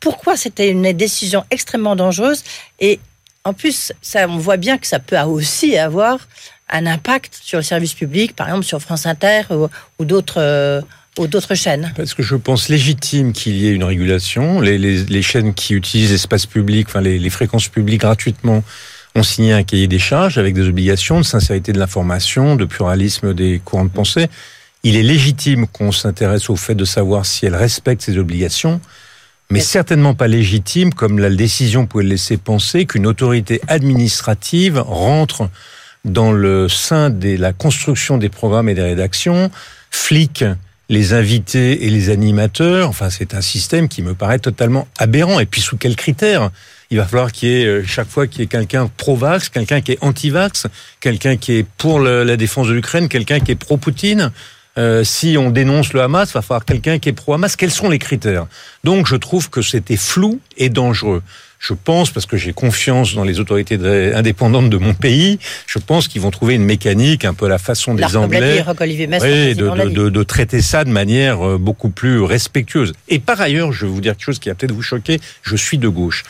[0.00, 2.44] pourquoi c'était une décision extrêmement dangereuse
[2.80, 3.00] et
[3.44, 6.28] en plus, on voit bien que ça peut aussi avoir
[6.68, 9.42] un impact sur le service public, par exemple sur France Inter
[9.98, 10.80] ou, d'autres euh,
[11.18, 14.60] ou d'autres chaînes Parce que je pense légitime qu'il y ait une régulation.
[14.60, 18.64] Les, les, les chaînes qui utilisent l'espace public, enfin les, les, fréquences publiques gratuitement,
[19.14, 23.34] ont signé un cahier des charges avec des obligations de sincérité de l'information, de pluralisme
[23.34, 24.28] des courants de pensée.
[24.84, 28.80] Il est légitime qu'on s'intéresse au fait de savoir si elles respectent ces obligations,
[29.50, 35.50] mais certainement pas légitime, comme la décision pouvait laisser penser, qu'une autorité administrative rentre
[36.04, 39.50] dans le sein de la construction des programmes et des rédactions,
[39.90, 40.44] flic
[40.92, 42.88] les invités et les animateurs.
[42.88, 45.40] Enfin, c'est un système qui me paraît totalement aberrant.
[45.40, 46.50] Et puis, sous quels critères?
[46.90, 49.80] Il va falloir qu'il y ait, euh, chaque fois qu'il y ait quelqu'un pro-vax, quelqu'un
[49.80, 50.66] qui est anti-vax,
[51.00, 54.32] quelqu'un qui est pour la défense de l'Ukraine, quelqu'un qui est pro-Poutine.
[54.76, 57.56] Euh, si on dénonce le Hamas, il va falloir quelqu'un qui est pro-Hamas.
[57.56, 58.46] Quels sont les critères?
[58.84, 61.22] Donc je trouve que c'était flou et dangereux
[61.62, 63.78] je pense, parce que j'ai confiance dans les autorités
[64.14, 67.58] indépendantes de mon pays, je pense qu'ils vont trouver une mécanique un peu à la
[67.58, 72.92] façon des Anglais oui, de, de, de, traiter ça de manière euh, beaucoup plus respectueuse.
[73.08, 75.54] Et par ailleurs, je vais vous dire quelque chose qui va peut-être vous choquer, je
[75.54, 76.24] suis de gauche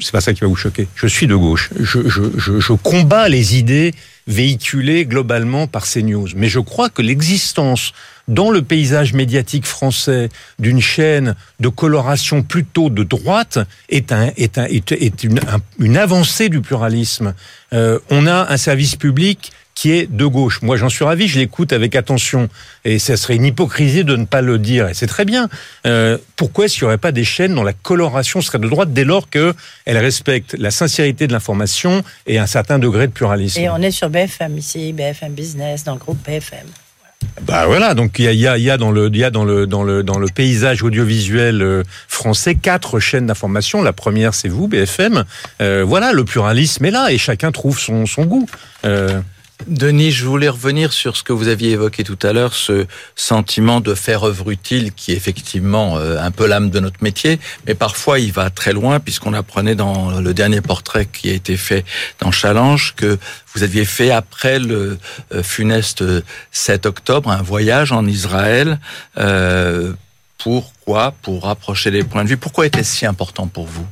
[0.00, 0.88] c'est pas ça qui va vous choquer.
[0.94, 1.70] Je suis de gauche.
[1.78, 3.92] Je, je, je, je, combats les idées
[4.26, 6.28] véhiculées globalement par ces news.
[6.34, 7.92] Mais je crois que l'existence
[8.28, 13.58] dans le paysage médiatique français d'une chaîne de coloration plutôt de droite
[13.88, 15.24] est, un, est, un, est,
[15.78, 17.34] une, avancée du pluralisme.
[17.72, 20.60] Euh, on a un service public qui est de gauche.
[20.62, 22.48] Moi, j'en suis ravi, je l'écoute avec attention.
[22.84, 24.88] Et ça serait une hypocrisie de ne pas le dire.
[24.88, 25.48] Et c'est très bien.
[25.86, 29.04] Euh, pourquoi qu'il n'y aurait pas des chaînes dont la coloration serait de droite dès
[29.04, 29.54] lors qu'elles
[29.86, 33.60] respectent la sincérité de l'information et un certain degré de pluralisme?
[33.60, 36.66] Et on est sur BFM ici, BFM Business, dans le groupe BFM.
[37.42, 39.82] Bah voilà, donc il y a, y a, dans le y a dans le dans
[39.82, 43.82] le dans le paysage audiovisuel euh, français quatre chaînes d'information.
[43.82, 45.24] La première c'est vous BFM.
[45.60, 48.46] Euh, voilà, le pluralisme est là et chacun trouve son son goût.
[48.84, 49.20] Euh,
[49.66, 52.86] Denis, je voulais revenir sur ce que vous aviez évoqué tout à l'heure, ce
[53.16, 57.38] sentiment de faire œuvre utile qui est effectivement euh, un peu l'âme de notre métier,
[57.66, 61.56] mais parfois il va très loin puisqu'on apprenait dans le dernier portrait qui a été
[61.56, 61.84] fait
[62.20, 63.18] dans Challenge que
[63.54, 64.98] vous aviez fait après le
[65.32, 66.04] euh, funeste
[66.50, 68.78] 7 octobre un voyage en Israël.
[69.18, 69.92] Euh,
[70.38, 72.36] pourquoi Pour rapprocher les points de vue.
[72.36, 73.86] Pourquoi était-ce si important pour vous?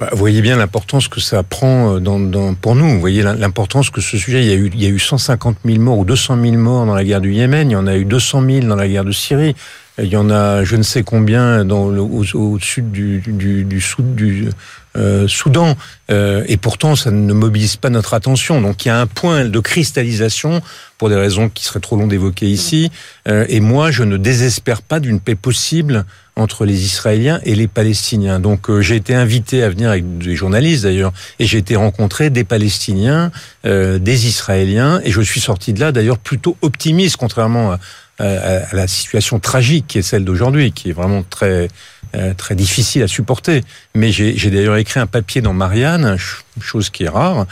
[0.00, 2.88] Bah, voyez bien l'importance que ça prend euh, pour nous.
[2.88, 4.42] Vous voyez l'importance que ce sujet.
[4.42, 6.86] Il y a eu, il y a eu 150 000 morts ou 200 000 morts
[6.86, 7.70] dans la guerre du Yémen.
[7.70, 9.54] Il y en a eu 200 000 dans la guerre de Syrie.
[9.98, 14.14] Il y en a, je ne sais combien, au, au, sud du, du, du, sud,
[14.14, 14.48] du
[14.96, 15.76] euh, Soudan.
[16.10, 18.60] Euh, et pourtant, ça ne mobilise pas notre attention.
[18.60, 20.62] Donc, il y a un point de cristallisation
[20.98, 22.90] pour des raisons qui seraient trop longs d'évoquer ici.
[23.28, 26.04] Euh, et moi, je ne désespère pas d'une paix possible
[26.36, 28.40] entre les Israéliens et les Palestiniens.
[28.40, 32.30] Donc euh, j'ai été invité à venir avec des journalistes d'ailleurs, et j'ai été rencontrer
[32.30, 33.30] des Palestiniens,
[33.64, 37.76] des Israéliens, et je suis sorti de là d'ailleurs plutôt optimiste, contrairement
[38.18, 41.68] à, la situation tragique qui est celle d'aujourd'hui, qui est vraiment très
[42.14, 43.62] euh, très difficile à supporter.
[43.94, 46.16] Mais j'ai d'ailleurs écrit un papier dans Marianne,
[46.60, 47.46] chose qui est rare,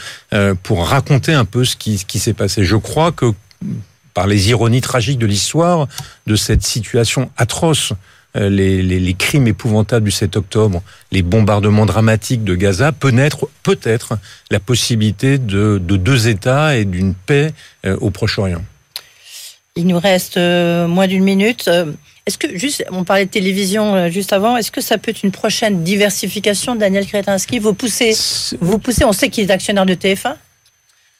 [0.63, 2.63] pour raconter un peu ce qui, s'est passé.
[2.63, 3.33] Je crois que
[4.13, 5.87] par les ironies tragiques de l'histoire,
[6.27, 7.93] de cette situation atroce
[8.37, 14.19] euh, les, crimes épouvantables du 7 octobre, les bombardements dramatiques de Gaza, peut être peut-être
[14.51, 17.53] la possibilité de, de, deux États et d'une paix
[17.87, 18.63] euh, au Proche-Orient.
[19.75, 21.71] Il nous reste euh, moins d'une minute.
[22.29, 25.31] Est-ce que, juste, on parlait de télévision juste avant, est-ce que ça peut être une
[25.31, 27.57] prochaine diversification, Daniel Kretinsky?
[27.57, 28.15] Vous poussez,
[28.61, 30.35] vous poussez, on sait qu'il est actionnaire de TF1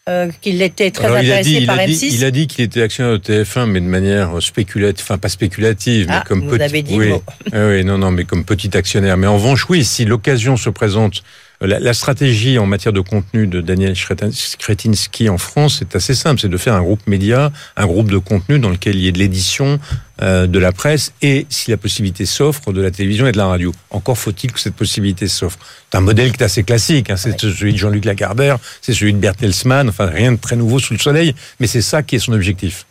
[0.08, 3.66] euh, qu'il était très intéressé par M6 Il a dit qu'il était actionnaire de TF1,
[3.66, 6.64] mais de manière spéculative, enfin pas spéculative, mais ah, comme vous petit.
[6.64, 7.14] Avez dit oui.
[7.52, 9.18] Ah oui, non, non, mais comme petit actionnaire.
[9.18, 11.24] Mais en revanche, oui, si l'occasion se présente
[11.62, 16.48] la, stratégie en matière de contenu de Daniel Kretinsky en France est assez simple, c'est
[16.48, 19.20] de faire un groupe média, un groupe de contenu dans lequel il y ait de
[19.20, 19.78] l'édition,
[20.22, 23.48] euh, de la presse et, si la possibilité s'offre, de la télévision et de la
[23.48, 23.74] radio.
[23.90, 25.60] Encore faut-il que cette possibilité s'offre.
[25.92, 29.14] C'est un modèle qui est assez classique, hein, c'est celui de Jean-Luc Lagardère, c'est celui
[29.14, 32.20] de Bertelsmann, enfin rien de très nouveau sous le soleil, mais c'est ça qui est
[32.20, 32.86] son objectif.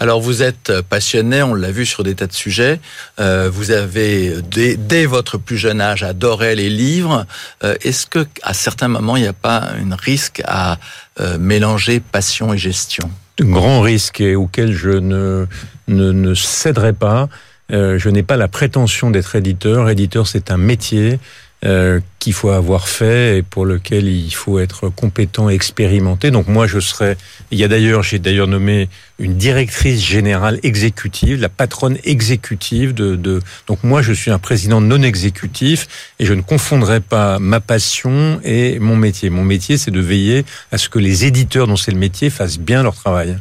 [0.00, 2.80] Alors vous êtes passionné, on l'a vu sur des tas de sujets.
[3.20, 7.26] Euh, vous avez dès, votre plus jeune âge adoré les livres.
[7.64, 10.78] Euh, est-ce que à certains moments il n'y a pas un risque à
[11.20, 13.10] euh, mélanger passion et gestion?
[13.40, 15.46] Un grand risque auquel je ne
[15.86, 17.28] ne, ne céderai pas.
[17.70, 19.88] je n'ai pas la prétention d'être éditeur.
[19.88, 21.18] Éditeur, c'est un métier.
[21.64, 26.30] Euh, qu'il faut avoir fait et pour lequel il faut être compétent et expérimenté.
[26.30, 27.16] Donc moi je serais
[27.50, 28.88] il y a d'ailleurs j'ai d'ailleurs nommé
[29.18, 34.80] une directrice générale exécutive, la patronne exécutive de, de donc moi je suis un président
[34.80, 35.88] non exécutif
[36.20, 39.28] et je ne confondrai pas ma passion et mon métier.
[39.28, 42.60] Mon métier c'est de veiller à ce que les éditeurs dont c'est le métier fassent
[42.60, 43.36] bien leur travail.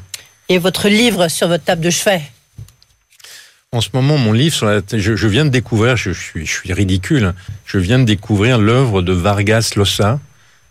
[0.49, 2.23] Et votre livre sur votre table de chevet?
[3.73, 6.51] En ce moment, mon livre, sur la, je, je, viens de découvrir, je suis, je
[6.51, 7.33] suis ridicule,
[7.65, 10.19] je viens de découvrir l'œuvre de Vargas Llosa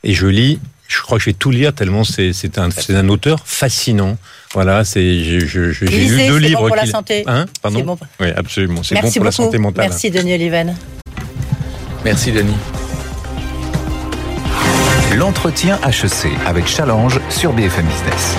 [0.03, 3.41] et je lis, je crois que je vais tout lire tellement c'est un, un auteur
[3.45, 4.17] fascinant.
[4.55, 6.61] Voilà, c'est j'ai lu deux livres.
[6.63, 7.25] Bon pour la santé.
[7.27, 7.83] Hein Pardon.
[7.85, 7.99] Bon.
[8.21, 8.83] Oui, absolument.
[8.83, 9.25] C'est bon pour beaucoup.
[9.25, 9.89] la santé mentale.
[9.89, 10.75] Merci Denis Oliven.
[12.05, 12.57] Merci Denis.
[15.17, 18.37] L'entretien HEC avec Challenge sur BFM Business.